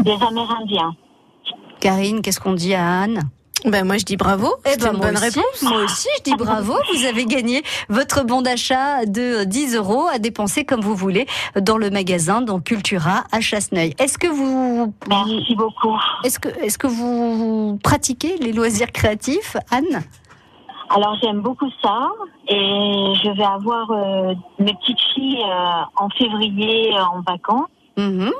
Des 0.01 0.13
Amérindiens. 0.13 0.93
Karine, 1.81 2.21
qu'est-ce 2.21 2.41
qu'on 2.41 2.53
dit 2.53 2.75
à 2.75 3.01
Anne? 3.01 3.23
Ben 3.64 3.85
moi 3.87 3.97
je 3.97 4.04
dis 4.04 4.16
bravo. 4.16 4.49
Eh 4.64 4.71
C'est 4.71 4.81
ben, 4.83 4.95
une 4.95 5.00
bonne 5.00 5.16
aussi, 5.16 5.25
réponse. 5.25 5.62
Moi 5.62 5.85
aussi, 5.85 6.09
je 6.19 6.23
dis 6.25 6.35
bravo. 6.37 6.75
Vous 6.95 7.04
avez 7.04 7.25
gagné 7.26 7.62
votre 7.88 8.25
bon 8.25 8.42
d'achat 8.42 9.07
de 9.07 9.45
10 9.45 9.76
euros 9.76 10.07
à 10.12 10.19
dépenser 10.19 10.64
comme 10.64 10.81
vous 10.81 10.97
voulez 10.97 11.26
dans 11.61 11.76
le 11.78 11.90
magasin, 11.90 12.40
donc 12.42 12.64
Cultura 12.64 13.25
à 13.31 13.40
Chasseneuil. 13.40 13.95
Est-ce 13.99 14.19
que 14.19 14.26
vous, 14.26 14.92
Merci 15.09 15.54
beaucoup. 15.54 15.97
est-ce 16.25 16.38
que, 16.40 16.49
est-ce 16.49 16.78
que 16.78 16.87
vous 16.88 17.78
pratiquez 17.85 18.37
les 18.38 18.52
loisirs 18.52 18.90
créatifs, 18.92 19.57
Anne? 19.71 20.02
Alors 20.95 21.16
j'aime 21.23 21.40
beaucoup 21.40 21.71
ça 21.83 22.09
et 22.49 23.14
je 23.25 23.31
vais 23.37 23.45
avoir 23.45 23.90
euh, 23.92 24.35
mes 24.59 24.75
petites 24.75 25.00
filles 25.14 25.42
euh, 25.42 25.83
en 25.97 26.09
février 26.11 26.92
euh, 26.95 27.02
en 27.02 27.21
vacances. 27.23 27.69
Mhm. 27.97 28.31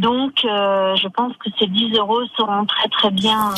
Donc 0.00 0.44
euh, 0.44 0.94
je 0.96 1.08
pense 1.08 1.32
que 1.38 1.48
ces 1.58 1.66
10 1.66 1.96
euros 1.98 2.20
seront 2.36 2.64
très 2.66 2.88
très 2.88 3.10
bien, 3.10 3.50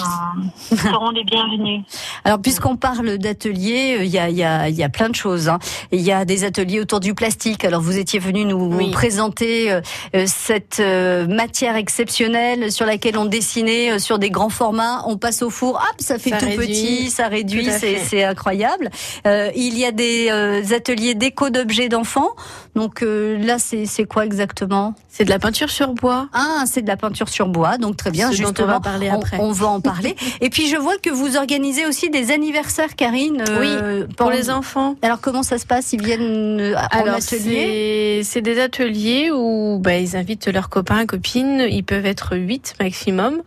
euh, 0.73 0.77
seront 0.77 1.11
les 1.11 1.25
bienvenus. 1.25 1.83
Alors, 2.25 2.41
puisqu'on 2.41 2.77
parle 2.77 3.19
d'ateliers, 3.19 3.97
euh, 3.99 4.05
il 4.05 4.11
y 4.11 4.19
a, 4.19 4.29
il 4.29 4.37
y, 4.37 4.45
a, 4.45 4.69
il 4.69 4.75
y 4.77 4.83
a 4.85 4.89
plein 4.89 5.09
de 5.09 5.15
choses. 5.15 5.49
hein. 5.49 5.59
Il 5.93 6.01
y 6.01 6.13
a 6.13 6.25
des 6.25 6.45
ateliers 6.45 6.81
autour 6.81 7.01
du 7.01 7.15
plastique. 7.15 7.65
Alors, 7.65 7.81
vous 7.81 7.99
étiez 7.99 8.19
venu 8.19 8.45
nous 8.45 8.73
Oui. 8.77 8.91
présenter 8.91 9.73
euh, 9.73 9.81
cette 10.27 10.81
euh, 10.81 11.27
matière 11.27 11.77
exceptionnelle 11.77 12.71
sur 12.71 12.87
laquelle 12.87 13.19
on 13.19 13.25
dessinait 13.25 13.93
euh, 13.93 13.99
sur 13.99 14.19
des 14.19 14.31
grands 14.31 14.49
formats. 14.51 15.03
On 15.07 15.17
passe 15.17 15.43
au 15.43 15.51
four, 15.51 15.77
hop, 15.77 15.97
ça 15.99 16.19
fait 16.19 16.31
Ça 16.31 16.39
tout 16.39 16.47
réduit. 16.47 16.67
petit, 16.67 17.11
ça 17.11 17.29
réduit, 17.29 17.69
c'est 17.71 18.25
incroyable. 18.25 18.91
Euh, 19.27 19.51
il 19.57 19.79
y 19.79 19.85
a 19.85 19.93
des 19.93 20.29
euh, 20.31 20.63
ateliers 20.75 21.15
déco 21.15 21.51
d'objets 21.51 21.89
d'enfants. 21.89 22.31
Donc 22.75 23.03
euh, 23.03 23.39
là, 23.39 23.59
c'est 23.59 23.87
c'est 23.87 24.05
quoi 24.05 24.25
exactement? 24.25 24.95
C'est 25.09 25.25
de 25.25 25.31
la 25.31 25.39
peinture 25.39 25.71
sur 25.71 25.95
bois. 25.95 26.28
Ah, 26.33 26.65
c'est 26.67 26.83
de 26.83 26.87
la 26.89 26.97
peinture 26.97 27.29
sur 27.29 27.49
bois. 27.49 27.79
Donc 27.79 27.97
très 27.97 28.11
bien, 28.11 28.31
Ce 28.31 28.37
dont 28.39 28.45
on 28.45 28.47
justement, 28.49 28.67
va 28.75 28.81
parler 28.81 29.09
après. 29.09 29.39
on 29.41 29.53
va 29.53 29.67
en 29.69 29.81
parler. 29.81 30.17
Et 30.41 30.51
puis 30.51 30.69
je 30.69 30.77
vois 30.77 30.97
que 30.99 31.11
vous 31.11 31.37
organisez 31.37 31.87
aussi 31.87 32.11
des 32.11 32.31
anniversaires, 32.31 32.95
Karine. 32.97 33.43
euh, 33.49 34.07
Pour 34.07 34.15
pendant- 34.17 34.31
les 34.31 34.51
enfants. 34.51 34.97
Alors 35.03 35.21
comment 35.21 35.43
ça 35.43 35.59
se 35.59 35.67
passe? 35.67 35.93
Ils 35.93 36.03
viennent 36.03 36.61
euh, 36.61 36.75
en 36.77 36.87
Alors 37.01 37.15
atelier? 37.17 38.23
c'est 38.25 38.43
des 38.43 38.61
ateliers 38.61 39.31
où 39.31 39.79
bah, 39.81 39.97
ils 39.97 40.17
invitent 40.17 40.49
leurs 40.49 40.69
copains, 40.69 41.07
copines. 41.07 41.67
Ils 41.71 41.85
peuvent 41.85 42.07
être 42.07 42.37
8 42.37 42.75
maximum. 42.81 43.43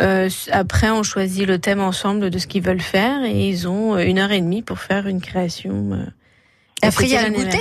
Euh, 0.00 0.30
après, 0.50 0.90
on 0.90 1.02
choisit 1.02 1.46
le 1.46 1.58
thème 1.58 1.80
ensemble 1.80 2.30
de 2.30 2.38
ce 2.38 2.46
qu'ils 2.46 2.62
veulent 2.62 2.80
faire 2.80 3.24
et 3.24 3.48
ils 3.48 3.68
ont 3.68 3.94
euh, 3.94 4.04
une 4.04 4.18
heure 4.18 4.32
et 4.32 4.40
demie 4.40 4.62
pour 4.62 4.78
faire 4.78 5.06
une 5.06 5.20
création. 5.20 5.90
euh, 5.92 6.06
Après, 6.80 7.04
il 7.04 7.10
y 7.10 7.16
a 7.16 7.28
le 7.28 7.34
goûter? 7.34 7.58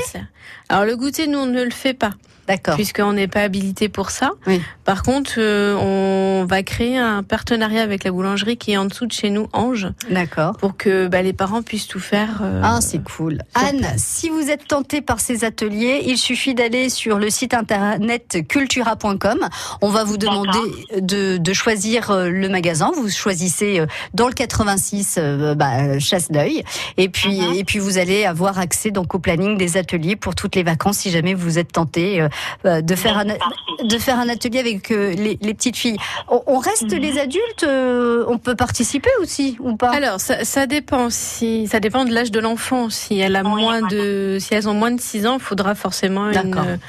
Alors 0.70 0.86
le 0.86 0.96
goûter, 0.96 1.27
nous 1.27 1.39
on 1.39 1.46
ne 1.46 1.62
le 1.62 1.72
fait 1.72 1.94
pas 1.94 2.12
D'accord. 2.48 2.75
puisqu'on 2.75 3.13
n'est 3.13 3.27
pas 3.27 3.41
habilité 3.41 3.88
pour 3.89 4.10
ça. 4.10 4.31
Oui. 4.48 4.62
Par 4.83 5.03
contre, 5.03 5.33
euh, 5.38 5.75
on 5.75 6.45
va 6.45 6.63
créer 6.63 6.98
un 6.98 7.24
partenariat 7.24 7.81
avec 7.83 8.03
la 8.03 8.12
boulangerie 8.12 8.57
qui 8.57 8.71
est 8.71 8.77
en 8.77 8.86
dessous 8.86 9.05
de 9.05 9.12
chez 9.12 9.29
nous, 9.29 9.48
Ange, 9.53 9.88
D'accord. 10.10 10.57
pour 10.57 10.75
que 10.75 11.07
bah, 11.07 11.21
les 11.21 11.33
parents 11.33 11.62
puissent 11.62 11.88
tout 11.88 12.00
faire. 12.00 12.39
euh, 12.41 12.62
Ah, 12.63 12.79
c'est 12.81 13.01
cool. 13.03 13.39
Anne, 13.53 13.86
si 13.98 14.29
vous 14.29 14.50
êtes 14.50 14.67
tenté 14.67 15.01
par 15.01 15.19
ces 15.19 15.43
ateliers, 15.45 16.01
il 16.05 16.17
suffit 16.17 16.53
d'aller 16.53 16.89
sur 16.89 17.19
le 17.19 17.29
site 17.29 17.53
internet 17.53 18.39
cultura.com. 18.48 19.39
On 19.81 19.89
va 19.89 20.03
vous 20.03 20.17
demander 20.17 20.60
de, 21.00 21.38
de 21.38 21.53
choisir 21.53 22.12
euh, 22.12 22.29
le 22.29 22.50
magasin. 22.50 22.91
Vous 22.95 23.10
choisissez 23.10 23.79
euh, 23.79 23.86
dans 24.13 24.27
le 24.27 24.33
86 24.33 25.15
euh, 25.17 25.55
bah, 25.55 26.00
chasse 26.00 26.29
d'œil. 26.31 26.63
Et 26.98 27.10
puis, 27.10 27.39
Mhm. 27.41 27.53
et 27.55 27.63
puis 27.63 27.79
vous 27.79 27.98
allez 27.98 28.25
avoir 28.25 28.60
accès 28.60 28.91
donc 28.91 29.15
au 29.15 29.19
planning 29.19 29.57
des 29.57 29.77
ateliers 29.77 30.15
pour 30.15 30.36
toutes 30.36 30.55
les 30.55 30.63
vacances 30.63 30.98
si 30.98 31.12
jamais 31.12 31.33
vous 31.33 31.60
êtes 31.60 31.71
tenté 31.71 32.27
de 32.64 32.96
faire 32.96 33.18
un, 33.18 33.26
de 33.26 33.98
faire 33.98 34.20
un 34.20 34.30
atelier 34.30 34.60
avec 34.60 34.92
euh, 34.92 35.14
les, 35.14 35.38
les 35.42 35.54
petites 35.54 35.76
filles. 35.78 35.98
On, 36.30 36.42
on 36.48 36.58
reste 36.60 36.92
Mhm. 36.94 37.00
les 37.00 37.20
adultes, 37.20 37.64
euh, 37.64 38.26
on 38.28 38.38
peut 38.38 38.56
participer 38.56 39.10
aussi 39.22 39.58
ou 39.60 39.76
pas? 39.76 39.90
Alors, 39.92 40.20
ça, 40.20 40.44
ça 40.44 40.68
dépend 40.68 41.10
si 41.10 41.68
ça 41.68 41.80
dépend 41.80 42.06
de 42.06 42.14
l'âge 42.14 42.32
de 42.32 42.40
l'enfant. 42.40 42.90
Si 42.90 43.20
elle 43.20 43.36
a 43.36 43.44
Oui, 43.44 43.62
moins 43.62 43.80
voilà. 43.82 43.88
de, 43.96 44.38
si 44.40 44.54
elles 44.54 44.68
ont 44.70 44.74
moins 44.74 44.92
de 44.92 45.00
6 45.02 45.26
ans, 45.28 45.36
il 45.40 45.44
faudra 45.44 45.76
forcément 45.76 46.30
une 46.32 46.80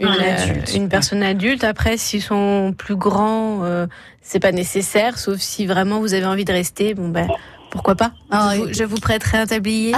une, 0.00 0.08
Un 0.08 0.18
euh, 0.18 0.34
adulte. 0.42 0.74
une 0.74 0.88
personne 0.88 1.22
adulte. 1.22 1.62
Après, 1.62 1.96
s'ils 1.96 2.20
sont 2.22 2.74
plus 2.76 2.96
grands, 2.96 3.60
euh, 3.62 3.86
c'est 4.22 4.40
pas 4.40 4.50
nécessaire, 4.50 5.18
sauf 5.18 5.38
si 5.38 5.66
vraiment 5.66 6.00
vous 6.00 6.14
avez 6.14 6.26
envie 6.26 6.44
de 6.44 6.52
rester. 6.52 6.94
Bon 6.94 7.08
ben, 7.08 7.28
pourquoi 7.74 7.94
pas 7.94 8.12
Ah, 8.30 8.52
je, 8.54 8.60
vous, 8.60 8.72
je 8.72 8.84
vous 8.84 8.96
prêterai 8.96 9.38
un 9.38 9.46
tablier. 9.46 9.92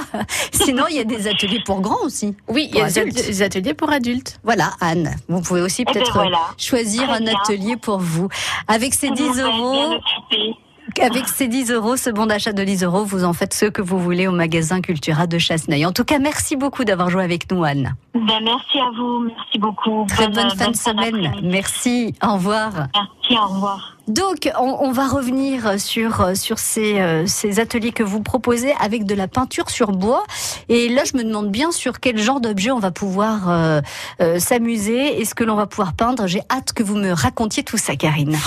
Sinon, 0.52 0.84
il 0.88 0.96
y 0.96 1.00
a 1.00 1.04
des 1.04 1.26
ateliers 1.28 1.60
pour 1.64 1.80
grands 1.80 2.02
aussi. 2.04 2.34
oui, 2.48 2.68
il 2.72 2.76
y 2.78 2.80
a 2.80 2.86
des 2.86 2.98
adultes. 3.00 3.18
at- 3.18 3.22
des 3.26 3.42
ateliers 3.42 3.74
pour 3.74 3.90
adultes. 3.90 4.38
Voilà, 4.44 4.70
Anne, 4.80 5.14
vous 5.28 5.40
pouvez 5.42 5.60
aussi 5.60 5.82
Eh 5.82 5.84
ben 5.84 5.92
peut-être 5.92 6.14
voilà. 6.14 6.38
choisir 6.56 7.02
Très 7.08 7.16
un 7.16 7.20
bien. 7.20 7.34
atelier 7.42 7.76
pour 7.76 7.98
vous. 7.98 8.28
Avec 8.68 8.94
ces 8.94 9.08
Vous 9.08 9.14
10 9.14 9.22
m'avez 9.28 9.42
euros, 9.42 9.94
avec 11.02 11.28
ces 11.28 11.48
10 11.48 11.72
euros, 11.72 11.96
ce 11.96 12.08
bon 12.10 12.26
d'achat 12.26 12.52
de 12.52 12.62
10 12.64 12.84
euros, 12.84 13.04
vous 13.04 13.24
en 13.24 13.32
faites 13.32 13.52
ce 13.52 13.66
que 13.66 13.82
vous 13.82 13.98
voulez 13.98 14.28
au 14.28 14.32
magasin 14.32 14.80
Cultura 14.80 15.26
de 15.26 15.36
Chasseneuil. 15.38 15.84
En 15.84 15.92
tout 15.92 16.04
cas, 16.04 16.18
merci 16.18 16.56
beaucoup 16.56 16.84
d'avoir 16.84 17.10
joué 17.10 17.22
avec 17.24 17.50
nous, 17.50 17.64
Anne. 17.64 17.94
Ben, 18.14 18.40
merci 18.42 18.78
à 18.78 18.90
vous, 18.96 19.20
merci 19.26 19.58
beaucoup. 19.58 20.06
Très 20.08 20.28
bonne, 20.28 20.50
fin 20.56 20.70
de 20.70 20.76
semaine. 20.76 21.34
Merci, 21.42 22.14
au 22.26 22.34
revoir. 22.34 22.72
Merci, 22.94 23.36
au 23.42 23.46
revoir. 23.54 23.95
Donc, 24.08 24.50
on, 24.58 24.92
va 24.92 25.08
revenir 25.08 25.80
sur, 25.80 26.36
sur 26.36 26.58
ces, 26.58 27.00
euh, 27.00 27.26
ces 27.26 27.58
ateliers 27.58 27.92
que 27.92 28.04
vous 28.04 28.20
proposez 28.20 28.72
avec 28.80 29.04
de 29.04 29.14
la 29.14 29.26
peinture 29.26 29.68
sur 29.68 29.90
bois. 29.90 30.24
Et 30.68 30.88
là, 30.88 31.02
je 31.04 31.16
me 31.16 31.24
demande 31.24 31.50
bien 31.50 31.72
sur 31.72 31.98
quel 31.98 32.18
genre 32.18 32.40
d'objet 32.40 32.70
on 32.70 32.78
va 32.78 32.92
pouvoir 32.92 33.50
euh, 33.50 33.80
euh, 34.20 34.38
s'amuser 34.38 35.20
et 35.20 35.24
ce 35.24 35.34
que 35.34 35.42
l'on 35.42 35.56
va 35.56 35.66
pouvoir 35.66 35.92
peindre. 35.92 36.26
J'ai 36.26 36.42
hâte 36.50 36.72
que 36.72 36.82
vous 36.82 36.96
me 36.96 37.10
racontiez 37.12 37.64
tout 37.64 37.78
ça, 37.78 37.96
Karine. 37.96 38.38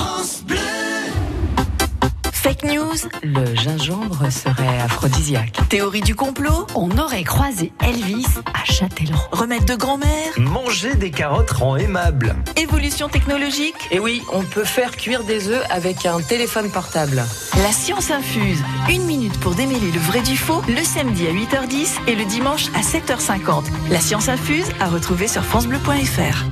Fake 2.41 2.63
news, 2.63 2.95
le 3.21 3.53
gingembre 3.53 4.31
serait 4.31 4.79
aphrodisiaque. 4.79 5.59
Théorie 5.67 5.99
du 6.01 6.15
complot, 6.15 6.65
on 6.73 6.89
aurait 6.97 7.23
croisé 7.23 7.73
Elvis 7.83 8.25
à 8.53 8.63
Châtellerault. 8.63 9.27
Remède 9.33 9.65
de 9.65 9.75
grand-mère, 9.75 10.07
Manger 10.37 10.95
des 10.95 11.11
carottes 11.11 11.51
rend 11.51 11.75
aimable. 11.75 12.35
évolution 12.55 13.09
technologique, 13.09 13.75
Et 13.91 13.99
oui, 13.99 14.23
on 14.31 14.43
peut 14.43 14.63
faire 14.63 14.95
cuire 14.95 15.23
des 15.25 15.49
œufs 15.49 15.63
avec 15.69 16.05
un 16.05 16.21
téléphone 16.21 16.71
portable. 16.71 17.23
la 17.61 17.71
science 17.73 18.09
infuse. 18.09 18.63
Une 18.89 19.03
minute 19.03 19.37
pour 19.41 19.53
démêler 19.55 19.91
le 19.91 19.99
vrai 19.99 20.21
du 20.21 20.37
faux, 20.37 20.61
le 20.69 20.83
samedi 20.83 21.27
à 21.27 21.31
8h10 21.33 21.99
et 22.07 22.15
le 22.15 22.23
dimanche 22.23 22.67
à 22.73 22.81
7h50. 22.81 23.65
La 23.91 23.99
science 23.99 24.29
infuse 24.29 24.67
à 24.79 24.87
retrouver 24.87 25.27
sur 25.27 25.43
francebleu.fr. 25.43 26.45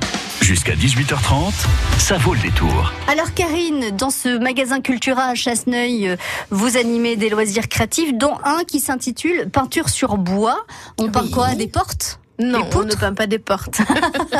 Jusqu'à 0.48 0.75
18h30, 0.75 1.51
ça 2.00 2.18
vaut 2.18 2.34
le 2.34 2.39
détour. 2.39 2.94
Alors 3.10 3.34
Karine, 3.34 3.92
dans 3.98 4.10
ce 4.10 4.38
magasin 4.38 4.80
Cultura 4.80 5.24
à 5.24 5.36
Chasseneuil, 5.36 6.08
euh, 6.08 6.16
vous 6.51 6.77
animez 6.77 7.18
des 7.18 7.27
loisirs 7.27 7.68
créatifs, 7.68 8.13
dont 8.13 8.34
un 8.46 8.63
qui 8.63 8.80
s'intitule 8.80 9.50
Peinture 9.50 9.89
sur 9.89 10.16
bois. 10.18 10.66
On 11.00 11.10
peint 11.10 11.27
quoi 11.27 11.54
Des 11.56 11.68
portes? 11.68 12.22
Non, 12.39 12.66
on 12.74 12.84
ne 12.84 12.96
peint 12.96 13.13
pas 13.13 13.27
des 13.27 13.39
portes. 13.39 13.82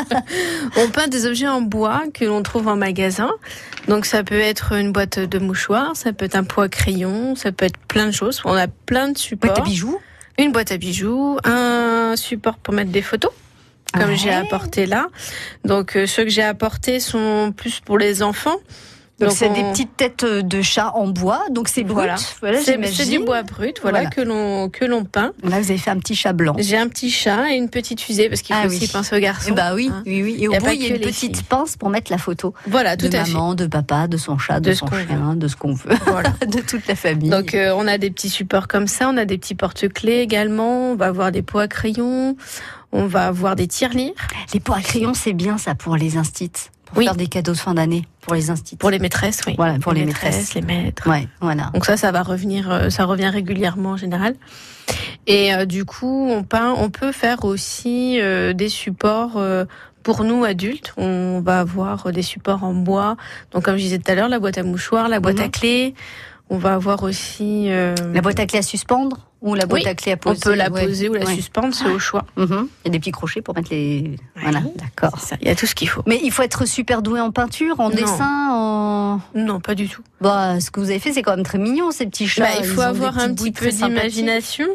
on 0.78 0.88
peint 0.88 1.08
des 1.08 1.26
objets 1.26 1.46
en 1.46 1.60
bois 1.60 2.04
que 2.14 2.24
l'on 2.24 2.42
trouve 2.42 2.68
en 2.68 2.76
magasin. 2.76 3.28
Donc 3.86 4.06
ça 4.06 4.24
peut 4.24 4.40
être 4.40 4.72
une 4.72 4.92
boîte 4.92 5.18
de 5.18 5.38
mouchoirs, 5.38 5.94
ça 5.94 6.14
peut 6.14 6.24
être 6.24 6.36
un 6.36 6.44
pot 6.44 6.62
à 6.62 6.70
crayon, 6.70 7.36
ça 7.36 7.52
peut 7.52 7.66
être 7.66 7.78
plein 7.86 8.06
de 8.06 8.12
choses. 8.12 8.40
On 8.46 8.54
a 8.54 8.66
plein 8.66 9.10
de 9.10 9.18
supports. 9.18 9.50
Boîte 9.50 9.66
à 9.66 9.68
bijoux? 9.68 10.00
Une 10.38 10.52
boîte 10.52 10.72
à 10.72 10.78
bijoux, 10.78 11.36
un 11.44 12.14
support 12.16 12.56
pour 12.56 12.72
mettre 12.72 12.92
des 12.92 13.02
photos. 13.02 13.30
Comme 13.94 14.10
Ouais. 14.10 14.16
j'ai 14.16 14.32
apporté 14.32 14.86
là. 14.86 15.06
Donc 15.64 15.96
euh, 15.96 16.06
ceux 16.06 16.24
que 16.24 16.30
j'ai 16.30 16.42
apportés 16.42 17.00
sont 17.00 17.52
plus 17.56 17.80
pour 17.80 17.98
les 17.98 18.22
enfants. 18.22 18.56
Donc 19.18 19.32
c'est 19.32 19.48
on- 19.48 19.52
des 19.52 19.62
petites 19.72 19.96
têtes 19.96 20.22
euh, 20.22 20.42
de 20.42 20.62
chat 20.62 20.92
en 20.94 21.08
bois, 21.08 21.42
donc 21.50 21.66
c'est 21.68 21.82
brut. 21.82 21.94
Voilà. 21.94 22.14
Voilà, 22.40 22.60
C'est 22.60 23.08
du 23.10 23.18
bois 23.18 23.42
brut, 23.42 23.80
voilà, 23.82 24.02
Voilà. 24.02 24.10
que 24.10 24.20
l'on 24.20 24.68
que 24.68 24.84
l'on 24.84 25.04
peint. 25.04 25.32
Là, 25.42 25.58
vous 25.60 25.70
avez 25.70 25.76
fait 25.78 25.90
un 25.90 25.98
petit 25.98 26.14
chat 26.14 26.32
blanc. 26.32 26.54
J'ai 26.58 26.76
un 26.76 26.86
petit 26.86 27.10
chat 27.10 27.50
et 27.50 27.56
une 27.56 27.68
petite 27.68 28.00
fusée 28.00 28.28
parce 28.28 28.42
qu'il 28.42 28.54
faut 28.54 28.60
Ah 28.62 28.68
aussi 28.68 28.78
oui. 28.82 28.88
penser 28.92 29.16
aux 29.16 29.20
garçons. 29.20 29.48
Eh 29.50 29.54
bah 29.56 29.74
oui, 29.74 29.90
hein. 29.92 30.04
oui, 30.06 30.22
oui. 30.22 30.36
Et 30.38 30.46
au 30.46 30.52
bout, 30.52 30.68
il 30.72 30.82
y 30.82 30.86
a 30.92 30.94
une 30.94 31.00
petite 31.00 31.34
filles. 31.36 31.44
pince 31.48 31.76
pour 31.76 31.90
mettre 31.90 32.12
la 32.12 32.18
photo. 32.18 32.54
Voilà, 32.68 32.96
tout 32.96 33.08
de 33.08 33.16
à 33.16 33.24
fait. 33.24 33.32
maman, 33.32 33.54
de 33.56 33.66
papa, 33.66 34.06
de 34.06 34.16
son 34.18 34.38
chat, 34.38 34.60
de, 34.60 34.72
son 34.72 34.86
chien, 34.86 35.34
de 35.34 35.48
ce 35.48 35.56
qu'on 35.56 35.72
veut, 35.74 35.96
Voilà. 36.06 36.30
de 36.46 36.60
toute 36.60 36.86
la 36.86 36.94
famille. 36.94 37.28
Donc 37.30 37.54
euh, 37.56 37.72
on 37.76 37.88
a 37.88 37.98
des 37.98 38.10
petits 38.12 38.30
supports 38.30 38.68
comme 38.68 38.86
ça, 38.86 39.08
on 39.12 39.16
a 39.16 39.24
des 39.24 39.38
petits 39.38 39.56
porte-clés 39.56 40.20
également, 40.20 40.92
on 40.92 40.94
va 40.94 41.06
avoir 41.06 41.32
des 41.32 41.42
pots 41.42 41.58
à 41.58 41.66
crayon, 41.66 42.36
on 42.92 43.06
va 43.06 43.26
avoir 43.26 43.56
des 43.56 43.66
tirelires. 43.68 44.12
les 44.54 44.60
pots 44.60 44.72
à 44.74 44.80
crayon, 44.80 45.12
c'est 45.14 45.32
bien 45.32 45.58
ça 45.58 45.74
pour 45.74 45.96
les 45.96 46.16
instits. 46.16 46.50
pour 46.86 46.98
Oui. 46.98 47.04
faire 47.04 47.16
des 47.16 47.26
cadeaux 47.26 47.52
de 47.52 47.56
fin 47.58 47.74
d'année 47.74 48.06
pour 48.22 48.34
les 48.34 48.48
instituts. 48.50 48.78
Pour 48.78 48.88
les 48.90 48.98
maîtresses, 48.98 49.40
oui. 49.46 49.54
Voilà, 49.58 49.78
pour 49.78 49.92
les 49.92 50.04
maîtresses. 50.06 50.54
les 50.54 50.62
maîtres. 50.62 51.06
Ouais, 51.08 51.28
voilà. 51.40 51.70
Donc 51.74 51.84
ça, 51.84 51.96
ça 51.98 52.12
va 52.12 52.22
revenir, 52.22 52.70
euh, 52.70 52.88
ça 52.90 53.04
revient 53.04 53.28
régulièrement 53.28 53.90
en 53.90 53.96
général. 53.98 54.34
Et 55.26 55.52
euh, 55.54 55.66
du 55.66 55.84
coup, 55.84 56.28
on 56.30 56.42
peint, 56.44 56.74
on 56.78 56.88
peut 56.88 57.12
faire 57.12 57.44
aussi 57.44 58.18
euh, 58.20 58.54
des 58.54 58.70
supports 58.70 59.36
euh, 59.36 59.66
pour 60.02 60.24
nous 60.24 60.44
adultes. 60.44 60.94
On 60.96 61.42
va 61.44 61.60
avoir 61.60 62.10
des 62.10 62.22
supports 62.22 62.64
en 62.64 62.72
bois. 62.72 63.16
Donc 63.52 63.64
comme 63.64 63.76
je 63.76 63.82
disais 63.82 63.98
tout 63.98 64.10
à 64.10 64.14
l'heure, 64.14 64.30
la 64.30 64.38
boîte 64.38 64.56
à 64.56 64.62
mouchoirs, 64.62 65.08
la 65.10 65.20
boîte 65.20 65.36
Mhm. 65.38 65.44
à 65.44 65.48
clés. 65.48 65.94
On 66.48 66.56
va 66.56 66.72
avoir 66.72 67.02
aussi 67.02 67.66
euh, 67.70 67.94
La 68.14 68.22
boîte 68.22 68.40
à 68.40 68.46
clés 68.46 68.60
à 68.60 68.62
suspendre 68.62 69.27
ou 69.40 69.54
la 69.54 69.66
boîte 69.66 69.82
Oui, 69.84 69.88
à 69.88 69.94
clés 69.94 70.12
à 70.12 70.14
on 70.16 70.18
poser 70.18 70.40
peut 70.42 70.54
la 70.54 70.70
ouais. 70.70 70.84
poser 70.86 71.08
ou 71.08 71.14
la 71.14 71.24
Ouais. 71.24 71.34
suspendre, 71.34 71.72
c'est 71.74 71.88
au 71.88 71.98
choix. 71.98 72.24
Mhm. 72.36 72.68
Il 72.84 72.88
y 72.88 72.88
a 72.88 72.90
des 72.92 72.98
petits 72.98 73.12
crochets 73.12 73.40
pour 73.40 73.54
mettre 73.54 73.68
les. 73.70 74.16
Voilà, 74.40 74.60
d'accord. 74.76 75.16
Il 75.40 75.46
y 75.46 75.50
a 75.50 75.54
tout 75.54 75.66
ce 75.66 75.74
qu'il 75.74 75.88
faut. 75.88 76.02
Mais 76.06 76.18
il 76.24 76.30
faut 76.32 76.42
être 76.42 76.66
super 76.66 77.02
doué 77.02 77.20
en 77.20 77.30
peinture, 77.30 77.78
en 77.80 77.90
Non. 77.90 77.94
dessin, 77.96 78.48
en. 78.50 79.20
Non, 79.34 79.60
pas 79.60 79.74
du 79.74 79.88
tout. 79.88 80.02
Bah, 80.20 80.58
ce 80.60 80.70
que 80.70 80.80
vous 80.80 80.90
avez 80.90 80.98
fait, 80.98 81.12
c'est 81.12 81.22
quand 81.22 81.36
même 81.36 81.44
très 81.44 81.58
mignon, 81.58 81.90
ces 81.92 82.06
petits 82.06 82.26
chats. 82.28 82.44
Bah, 82.44 82.50
il 82.58 82.64
faut 82.66 82.80
avoir 82.80 83.18
un 83.18 83.32
petit 83.32 83.52
peu 83.52 83.68
d'imagination. 83.68 84.66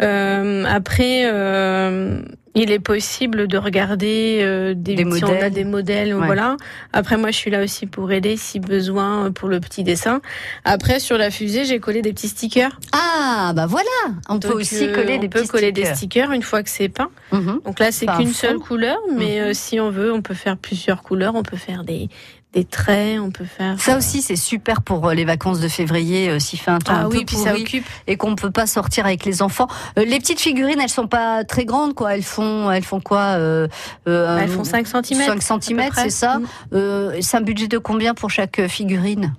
Euh, 0.00 0.64
après, 0.64 1.22
euh, 1.26 2.22
il 2.54 2.70
est 2.70 2.78
possible 2.80 3.46
de 3.48 3.56
regarder 3.56 4.40
euh, 4.42 4.74
des, 4.74 4.94
Des 4.96 5.10
si 5.10 5.24
on 5.24 5.28
a 5.28 5.30
modèles. 5.32 5.52
des 5.52 5.64
modèles, 5.64 6.14
Ouais. 6.14 6.26
voilà. 6.26 6.56
Après, 6.92 7.16
moi, 7.16 7.30
je 7.30 7.36
suis 7.36 7.50
là 7.50 7.62
aussi 7.62 7.86
pour 7.86 8.12
aider 8.12 8.36
si 8.36 8.60
besoin 8.60 9.32
pour 9.32 9.48
le 9.48 9.58
petit 9.60 9.84
dessin. 9.84 10.20
Après, 10.64 11.00
sur 11.00 11.16
la 11.16 11.30
fusée, 11.30 11.64
j'ai 11.64 11.80
collé 11.80 12.02
des 12.02 12.12
petits 12.12 12.28
stickers. 12.28 12.78
Ah, 12.92 13.52
bah 13.56 13.66
voilà 13.66 13.88
On 14.28 14.38
peut 14.38 14.52
aussi 14.52 14.84
euh, 14.86 14.94
coller 14.94 15.16
on 15.16 15.20
des 15.20 15.28
peut 15.28 15.40
petits 15.40 15.48
coller 15.48 15.70
stickers. 15.70 15.90
des 15.90 15.96
stickers 15.96 16.32
une 16.32 16.42
fois 16.42 16.62
que 16.62 16.68
c'est 16.70 16.88
peint. 16.90 17.10
Mhm. 17.32 17.60
Donc 17.64 17.78
là, 17.78 17.90
c'est 17.90 18.06
qu'une 18.06 18.32
seule 18.32 18.58
couleur, 18.58 18.98
mais 19.16 19.40
Mhm. 19.40 19.46
euh, 19.48 19.54
si 19.54 19.80
on 19.80 19.90
veut, 19.90 20.12
on 20.12 20.20
peut 20.22 20.34
faire 20.34 20.56
plusieurs 20.58 21.02
couleurs. 21.02 21.34
On 21.34 21.42
peut 21.42 21.56
faire 21.56 21.84
des 21.84 22.08
des 22.52 22.64
traits, 22.64 23.18
on 23.20 23.30
peut 23.30 23.44
faire. 23.44 23.80
Ça 23.80 23.96
aussi, 23.96 24.20
c'est 24.20 24.36
super 24.36 24.82
pour 24.82 25.08
euh, 25.08 25.14
les 25.14 25.24
vacances 25.24 25.60
de 25.60 25.68
février, 25.68 26.28
euh, 26.28 26.38
s'il 26.38 26.58
fait 26.58 26.70
un 26.70 26.78
temps 26.78 26.92
Ah 26.94 27.02
un 27.04 27.08
oui, 27.08 27.20
peu 27.20 27.24
puis 27.26 27.36
ça 27.36 27.54
occupe. 27.54 27.84
et 28.06 28.16
qu'on 28.16 28.30
ne 28.30 28.36
peut 28.36 28.50
pas 28.50 28.66
sortir 28.66 29.06
avec 29.06 29.24
les 29.24 29.40
enfants. 29.42 29.68
Euh, 29.98 30.04
les 30.04 30.18
petites 30.18 30.40
figurines, 30.40 30.80
elles 30.80 30.90
sont 30.90 31.06
pas 31.06 31.44
très 31.44 31.64
grandes, 31.64 31.94
quoi. 31.94 32.14
Elles 32.14 32.22
font, 32.22 32.70
elles 32.70 32.84
font 32.84 33.00
quoi 33.00 33.36
euh, 33.38 33.68
euh, 34.06 34.38
Elles 34.38 34.50
font 34.50 34.64
5 34.64 34.86
cm. 34.86 35.38
5 35.40 35.62
cm, 35.62 35.90
c'est 35.94 36.10
ça 36.10 36.40
euh, 36.74 37.16
C'est 37.20 37.38
un 37.38 37.42
budget 37.42 37.68
de 37.68 37.78
combien 37.78 38.14
pour 38.14 38.30
chaque 38.30 38.66
figurine? 38.68 39.34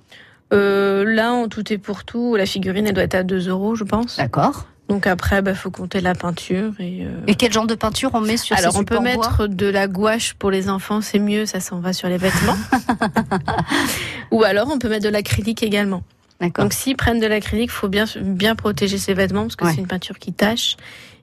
Euh, 0.52 1.04
là, 1.06 1.32
en 1.32 1.48
tout 1.48 1.72
et 1.72 1.78
pour 1.78 2.04
tout, 2.04 2.36
la 2.36 2.46
figurine, 2.46 2.86
elle 2.86 2.94
doit 2.94 3.04
être 3.04 3.14
à 3.14 3.22
2 3.22 3.48
euros, 3.48 3.74
je 3.74 3.84
pense. 3.84 4.16
D'accord. 4.16 4.66
Donc 4.88 5.06
après, 5.06 5.40
bah, 5.40 5.54
faut 5.54 5.70
compter 5.70 6.00
la 6.02 6.14
peinture 6.14 6.72
et. 6.78 7.04
euh, 7.04 7.20
Et 7.26 7.34
quel 7.36 7.52
genre 7.52 7.66
de 7.66 7.74
peinture 7.74 8.10
on 8.14 8.20
met 8.20 8.36
sur 8.36 8.54
Alors 8.56 8.72
ces 8.72 8.78
on 8.78 8.84
peut 8.84 8.96
bois 8.96 9.02
mettre 9.04 9.46
de 9.46 9.66
la 9.66 9.86
gouache 9.88 10.34
pour 10.34 10.50
les 10.50 10.68
enfants, 10.68 11.00
c'est 11.00 11.18
mieux, 11.18 11.46
ça 11.46 11.58
s'en 11.60 11.80
va 11.80 11.92
sur 11.94 12.08
les 12.08 12.18
vêtements. 12.18 12.56
Ou 14.30 14.42
alors 14.44 14.68
on 14.70 14.78
peut 14.78 14.88
mettre 14.88 15.04
de 15.04 15.08
l'acrylique 15.10 15.62
également. 15.62 16.02
D'accord. 16.40 16.64
Donc 16.64 16.72
s'ils 16.72 16.96
prennent 16.96 17.20
de 17.20 17.26
l'acrylique, 17.26 17.70
faut 17.70 17.88
bien 17.88 18.04
bien 18.20 18.54
protéger 18.56 18.98
ses 18.98 19.14
vêtements 19.14 19.42
parce 19.42 19.56
que 19.56 19.64
Ouais. 19.64 19.72
c'est 19.74 19.80
une 19.80 19.86
peinture 19.86 20.18
qui 20.18 20.32
tâche 20.32 20.76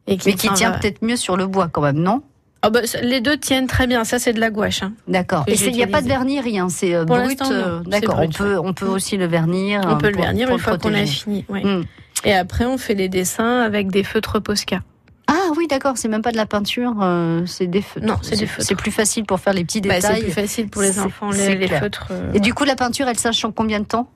et 0.07 0.17
qui 0.17 0.29
Mais 0.29 0.35
qui 0.35 0.49
tient 0.53 0.71
va- 0.71 0.77
peut-être 0.79 1.01
mieux 1.03 1.15
sur 1.17 1.37
le 1.37 1.47
bois 1.47 1.67
quand 1.71 1.81
même, 1.81 1.97
non? 1.99 2.21
Bah, 2.63 2.85
ça- 2.85 3.01
les 3.01 3.21
deux 3.21 3.37
tiennent 3.37 3.67
très 3.67 3.87
bien. 3.87 4.03
Ça 4.03 4.19
c'est 4.19 4.33
de 4.33 4.39
la 4.39 4.49
gouache. 4.51 4.83
hein. 4.83 4.93
D'accord. 5.07 5.43
Et 5.47 5.53
il 5.55 5.73
n'y 5.73 5.83
a 5.83 5.87
pas 5.87 6.01
de 6.01 6.07
vernis, 6.07 6.39
rien. 6.39 6.69
C'est 6.69 6.93
euh, 6.95 7.05
brut. 7.05 7.41
euh, 7.41 7.79
D'accord. 7.85 8.19
On 8.21 8.29
peut, 8.29 8.57
on 8.63 8.73
peut 8.73 8.85
aussi 8.87 9.17
le 9.17 9.25
vernir. 9.25 9.81
On 9.87 9.97
peut 9.97 10.09
le 10.11 10.17
vernir 10.17 10.49
une 10.49 10.59
fois 10.59 10.77
qu'on 10.77 10.93
a 10.93 11.05
fini. 11.05 11.43
ouais. 11.49 11.63
Mm. 11.63 11.85
Et 12.23 12.33
après 12.33 12.65
on 12.65 12.77
fait 12.77 12.93
les 12.95 13.09
dessins 13.09 13.61
avec 13.61 13.89
des 13.91 14.03
feutres 14.03 14.39
Posca. 14.39 14.81
Ah 15.27 15.51
oui, 15.55 15.67
d'accord. 15.67 15.97
C'est 15.97 16.09
même 16.09 16.21
pas 16.21 16.31
de 16.31 16.37
la 16.37 16.45
peinture. 16.45 16.93
euh, 17.01 17.45
c'est 17.45 17.67
des 17.67 17.81
feutres. 17.81 18.05
Non, 18.05 18.17
c'est 18.21 18.35
des 18.37 18.47
feutres. 18.47 18.67
C'est 18.67 18.75
plus 18.75 18.91
facile 18.91 19.23
pour 19.25 19.39
faire 19.39 19.53
les 19.53 19.63
petits 19.63 19.79
Bah, 19.79 19.95
c'est 20.01 20.07
détails. 20.07 20.23
plus 20.23 20.31
facile 20.31 20.67
pour 20.69 20.81
les 20.81 20.91
C'est- 20.93 20.99
enfants 20.99 21.31
c'est 21.31 21.55
les, 21.55 21.67
les 21.67 21.79
feutres. 21.79 22.07
euh. 22.11 22.33
Et 22.33 22.39
du 22.41 22.53
coup, 22.53 22.65
la 22.65 22.75
peinture, 22.75 23.07
elle 23.07 23.17
sèche 23.17 23.45
en 23.45 23.51
combien 23.51 23.79
de 23.79 23.85
temps? 23.85 24.09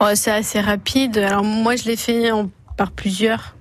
Oh, 0.00 0.06
c'est 0.14 0.32
assez 0.32 0.60
rapide. 0.60 1.18
Alors 1.18 1.44
moi, 1.44 1.76
je 1.76 1.84
l'ai 1.84 1.94
fait 1.96 2.32
en- 2.32 2.50
par 2.76 2.90
plusieurs. 2.90 3.54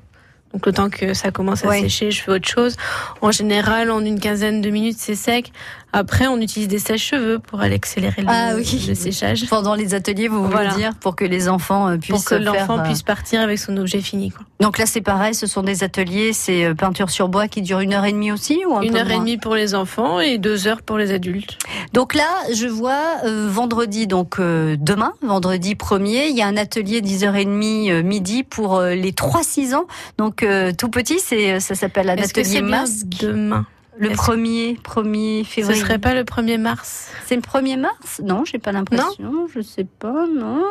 Donc 0.51 0.65
le 0.65 0.71
temps 0.71 0.89
que 0.89 1.13
ça 1.13 1.29
commence 1.31 1.63
à 1.63 1.67
Ouais. 1.67 1.81
sécher, 1.81 2.09
je 2.11 2.21
fais 2.23 2.31
autre 2.31 2.47
chose. 2.49 2.75
En 3.21 3.31
général, 3.31 3.91
en 3.91 4.03
une 4.03 4.19
quinzaine 4.19 4.61
de 4.61 4.69
minutes, 4.71 4.97
c'est 4.99 5.15
sec. 5.15 5.51
Après, 5.93 6.27
on 6.27 6.41
utilise 6.41 6.67
des 6.67 6.79
sèche-cheveux 6.79 7.39
pour 7.39 7.61
aller 7.61 7.75
accélérer 7.75 8.21
le, 8.23 8.27
Ah 8.29 8.51
oui. 8.55 8.85
le 8.87 8.95
séchage. 8.95 9.45
Pendant 9.47 9.75
les 9.75 9.93
ateliers, 9.93 10.27
vous 10.27 10.39
voulez 10.41 10.51
Voilà. 10.51 10.73
dire, 10.75 10.91
pour 10.99 11.15
que 11.15 11.23
les 11.23 11.47
enfants 11.47 11.87
euh, 11.87 11.97
puissent 11.97 12.15
Pour 12.15 12.25
que 12.25 12.35
l'enfant 12.35 12.79
euh, 12.79 12.83
puisse 12.83 13.03
partir 13.03 13.41
avec 13.41 13.59
son 13.59 13.77
objet 13.77 14.01
fini. 14.01 14.31
Quoi. 14.31 14.43
Donc 14.59 14.77
là, 14.79 14.85
c'est 14.87 15.01
pareil. 15.01 15.35
Ce 15.35 15.45
sont 15.47 15.61
des 15.63 15.83
ateliers. 15.83 16.33
C'est 16.33 16.65
euh, 16.65 16.73
peinture 16.73 17.09
sur 17.11 17.29
bois 17.29 17.47
qui 17.47 17.61
dure 17.61 17.79
une 17.79 17.93
heure 17.93 18.05
et 18.05 18.11
demie 18.11 18.31
aussi, 18.31 18.61
ou 18.67 18.75
un 18.75 18.81
Une 18.81 18.93
peu 18.93 18.99
heure 18.99 19.11
et 19.11 19.19
demie 19.19 19.37
pour 19.37 19.55
les 19.55 19.75
enfants 19.75 20.19
et 20.19 20.37
deux 20.39 20.67
heures 20.67 20.81
pour 20.81 20.97
les 20.97 21.11
adultes. 21.11 21.57
Donc 21.93 22.15
là, 22.15 22.27
je 22.53 22.65
vois 22.67 23.17
euh, 23.25 23.47
vendredi, 23.49 24.07
donc 24.07 24.39
euh, 24.39 24.75
demain, 24.79 25.13
vendredi 25.21 25.75
1er, 25.75 26.29
il 26.29 26.35
y 26.35 26.41
a 26.41 26.47
un 26.47 26.57
atelier 26.57 27.01
10h30 27.01 27.91
euh, 27.91 28.01
midi 28.03 28.43
pour 28.43 28.81
les 28.81 29.11
3-6 29.11 29.75
ans. 29.75 29.85
Donc 30.17 30.41
euh, 30.41 30.71
tout 30.75 30.89
petit, 30.89 31.19
c'est 31.19 31.59
ça 31.59 31.75
s'appelle 31.75 32.09
un 32.09 32.17
atelier 32.17 32.61
masque. 32.63 33.05
demain? 33.21 33.65
Le 33.97 34.11
est-ce- 34.11 34.17
1er, 34.21 34.77
1er 34.83 35.43
Ce 35.43 35.49
février. 35.49 35.79
serait 35.79 35.99
pas 35.99 36.13
le 36.13 36.23
1er 36.23 36.57
mars 36.57 37.09
C'est 37.25 37.35
le 37.35 37.41
1er 37.41 37.77
mars? 37.77 38.21
Non, 38.23 38.43
j'ai 38.45 38.57
pas 38.59 38.71
l'impression. 38.71 39.47
Je 39.53 39.61
sais 39.61 39.83
pas, 39.85 40.25
non. 40.27 40.63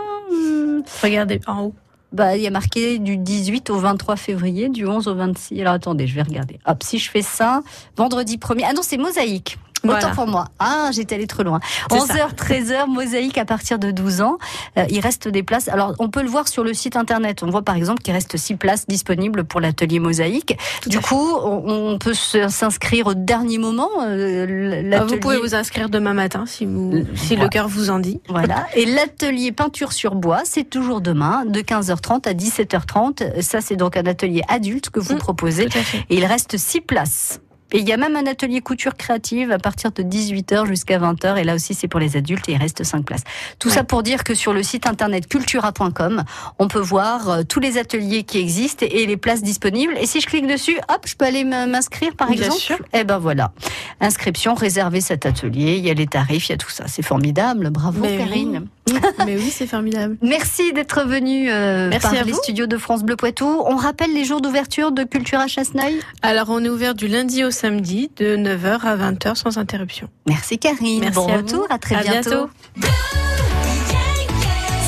Regardez 1.03 1.41
en 1.47 1.65
haut. 1.67 1.75
Bah, 2.13 2.37
il 2.37 2.43
y 2.43 2.47
a 2.47 2.51
marqué 2.51 2.99
du 2.99 3.17
18 3.17 3.71
au 3.71 3.77
23 3.79 4.17
février, 4.17 4.69
du 4.69 4.87
11 4.87 5.09
au 5.09 5.15
26. 5.15 5.61
Alors 5.61 5.73
attendez, 5.75 6.07
je 6.07 6.15
vais 6.15 6.23
regarder. 6.23 6.59
Hop, 6.67 6.83
si 6.83 6.99
je 6.99 7.11
fais 7.11 7.23
ça, 7.23 7.63
vendredi 7.97 8.37
1er. 8.37 8.65
Ah 8.69 8.73
non, 8.75 8.83
c'est 8.83 8.99
mosaïque. 8.99 9.59
Autant 9.85 9.99
Voilà. 9.99 10.09
pour 10.15 10.27
moi. 10.29 10.45
Ah, 10.59 10.91
j'étais 10.93 11.17
allée 11.17 11.27
trop 11.27 11.43
loin. 11.43 11.59
C'est 11.91 11.99
ça. 12.01 12.15
11h, 12.29 12.35
13h, 12.37 12.87
mosaïque 12.89 13.37
à 13.39 13.45
partir 13.45 13.79
de 13.79 13.91
12 13.91 14.21
ans. 14.21 14.39
Euh, 14.79 14.85
il 14.89 15.01
reste 15.01 15.27
des 15.29 15.43
places. 15.43 15.69
Alors, 15.69 15.95
on 15.99 16.09
peut 16.09 16.23
le 16.23 16.29
voir 16.29 16.47
sur 16.49 16.63
le 16.65 16.73
site 16.75 16.97
internet. 16.97 17.43
On 17.43 17.51
voit 17.51 17.63
par 17.63 17.75
exemple 17.77 18.01
qu'il 18.03 18.13
reste 18.15 18.37
6 18.37 18.55
places 18.57 18.87
disponibles 18.87 19.45
pour 19.45 19.61
l'atelier 19.61 19.99
mosaïque. 19.99 20.57
du 20.87 21.01
coup, 21.01 21.29
on, 21.43 21.63
on 21.93 21.99
peut 21.99 22.15
s'inscrire 22.15 23.07
au 23.09 23.15
dernier 23.15 23.59
moment. 23.59 23.89
euh, 24.07 24.91
Ah, 24.95 25.05
vous 25.05 25.19
pouvez 25.19 25.39
vous 25.39 25.55
inscrire 25.55 25.89
demain 25.89 26.15
matin 26.15 26.45
si, 26.47 26.65
vous, 26.67 27.05
si 27.15 27.35
Voilà. 27.35 27.43
le 27.45 27.49
cœur 27.49 27.69
vous 27.69 27.91
en 27.91 27.99
dit. 27.99 28.21
Voilà. 28.29 28.67
Et 28.75 28.85
l'atelier 28.87 29.53
peinture 29.53 29.93
sur 29.93 30.15
bois, 30.15 30.43
c'est 30.45 30.69
toujours 30.69 31.01
demain, 31.01 31.45
de 31.47 31.61
15h30 31.61 32.29
à 32.29 32.35
17h30. 32.35 33.41
Ça, 33.43 33.61
c'est 33.61 33.77
donc 33.77 33.97
un 33.97 34.07
atelier 34.07 34.43
adulte 34.49 34.91
que 34.91 35.01
vous 35.01 35.15
Mm, 35.15 35.19
proposez. 35.19 35.69
Et 36.11 36.17
il 36.17 36.25
reste 36.25 36.57
6 36.57 36.81
places. 36.83 37.41
Et 37.73 37.79
il 37.79 37.89
y 37.89 37.93
a 37.93 37.97
même 37.97 38.17
un 38.17 38.27
atelier 38.27 38.61
couture 38.61 38.95
créative 38.97 39.51
à 39.51 39.59
partir 39.59 39.93
de 39.93 40.03
18h 40.03 40.67
jusqu'à 40.67 40.99
20h. 40.99 41.39
Et 41.39 41.45
là 41.45 41.55
aussi, 41.55 41.75
c'est 41.75 41.89
pour 41.89 42.01
les 42.01 42.17
adultes 42.17 42.49
et 42.49 42.53
il 42.53 42.59
reste 42.59 42.85
5 42.85 43.05
places. 43.05 43.25
Tout 43.59 43.69
Ouais. 43.69 43.75
ça 43.75 43.85
pour 43.85 44.03
dire 44.03 44.25
que 44.25 44.35
sur 44.35 44.53
le 44.53 44.63
site 44.63 44.87
internet 44.87 45.27
cultura.com, 45.29 46.23
on 46.59 46.69
peut 46.69 46.79
voir 46.81 47.29
euh, 47.31 47.43
tous 47.43 47.61
les 47.61 47.79
ateliers 47.79 48.25
qui 48.25 48.39
existent 48.39 48.85
et 48.89 49.07
les 49.07 49.17
places 49.17 49.43
disponibles. 49.43 49.95
Et 49.99 50.07
si 50.07 50.21
je 50.21 50.27
clique 50.27 50.47
dessus, 50.47 50.77
hop, 50.89 51.07
je 51.07 51.17
peux 51.17 51.25
aller 51.25 51.45
m'inscrire 51.45 52.15
par 52.17 52.29
Bien 52.29 52.37
exemple. 52.43 52.61
sûr. 52.61 52.79
Eh 52.93 53.05
ben 53.05 53.19
voilà. 53.19 53.53
Inscription, 54.01 54.55
réserver 54.55 55.01
cet 55.01 55.27
atelier. 55.27 55.77
Il 55.79 55.85
y 55.87 55.91
a 55.91 55.95
les 55.95 56.07
tarifs, 56.07 56.49
il 56.49 56.53
y 56.53 56.55
a 56.55 56.59
tout 56.59 56.71
ça. 56.71 56.85
C'est 56.89 57.03
formidable. 57.03 57.71
Bravo, 57.71 58.01
Mais 58.03 58.19
oui. 58.19 58.59
Mais 59.27 59.37
oui, 59.37 59.51
c'est 59.55 59.67
formidable. 59.67 60.17
Merci 60.23 60.73
d'être 60.73 61.05
venu 61.05 61.51
euh, 61.51 61.89
Merci 61.91 62.09
par 62.09 62.19
à 62.21 62.23
les 62.25 62.33
vous. 62.33 62.39
studios 62.43 62.67
de 62.67 62.77
France 62.77 63.03
Bleu 63.05 63.17
Poitou. 63.17 63.47
On 63.67 63.77
rappelle 63.77 64.13
les 64.13 64.25
jours 64.25 64.41
d'ouverture 64.41 64.91
de 64.93 65.05
Cultura 65.05 65.47
Chasseneuil. 65.47 66.01
Alors, 66.23 66.47
on 66.51 66.63
est 66.65 66.69
ouvert 66.69 66.95
du 66.95 67.07
lundi 67.07 67.45
au 67.45 67.51
samedi 67.51 68.11
de 68.17 68.37
9h 68.37 68.81
à 68.83 68.97
20h 68.97 69.37
sans 69.37 69.59
interruption. 69.59 70.09
Merci 70.27 70.59
Karine. 70.59 71.01
Merci 71.01 71.15
bon 71.15 71.29
à 71.33 71.37
retour, 71.37 71.67
vous. 71.69 71.75
à 71.75 71.79
très 71.79 71.95
À 71.95 72.03
bientôt. 72.03 72.49
bientôt. 72.75 72.89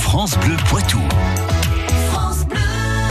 France 0.02 0.36
Bleu 0.38 0.56
Poitou. 0.68 0.98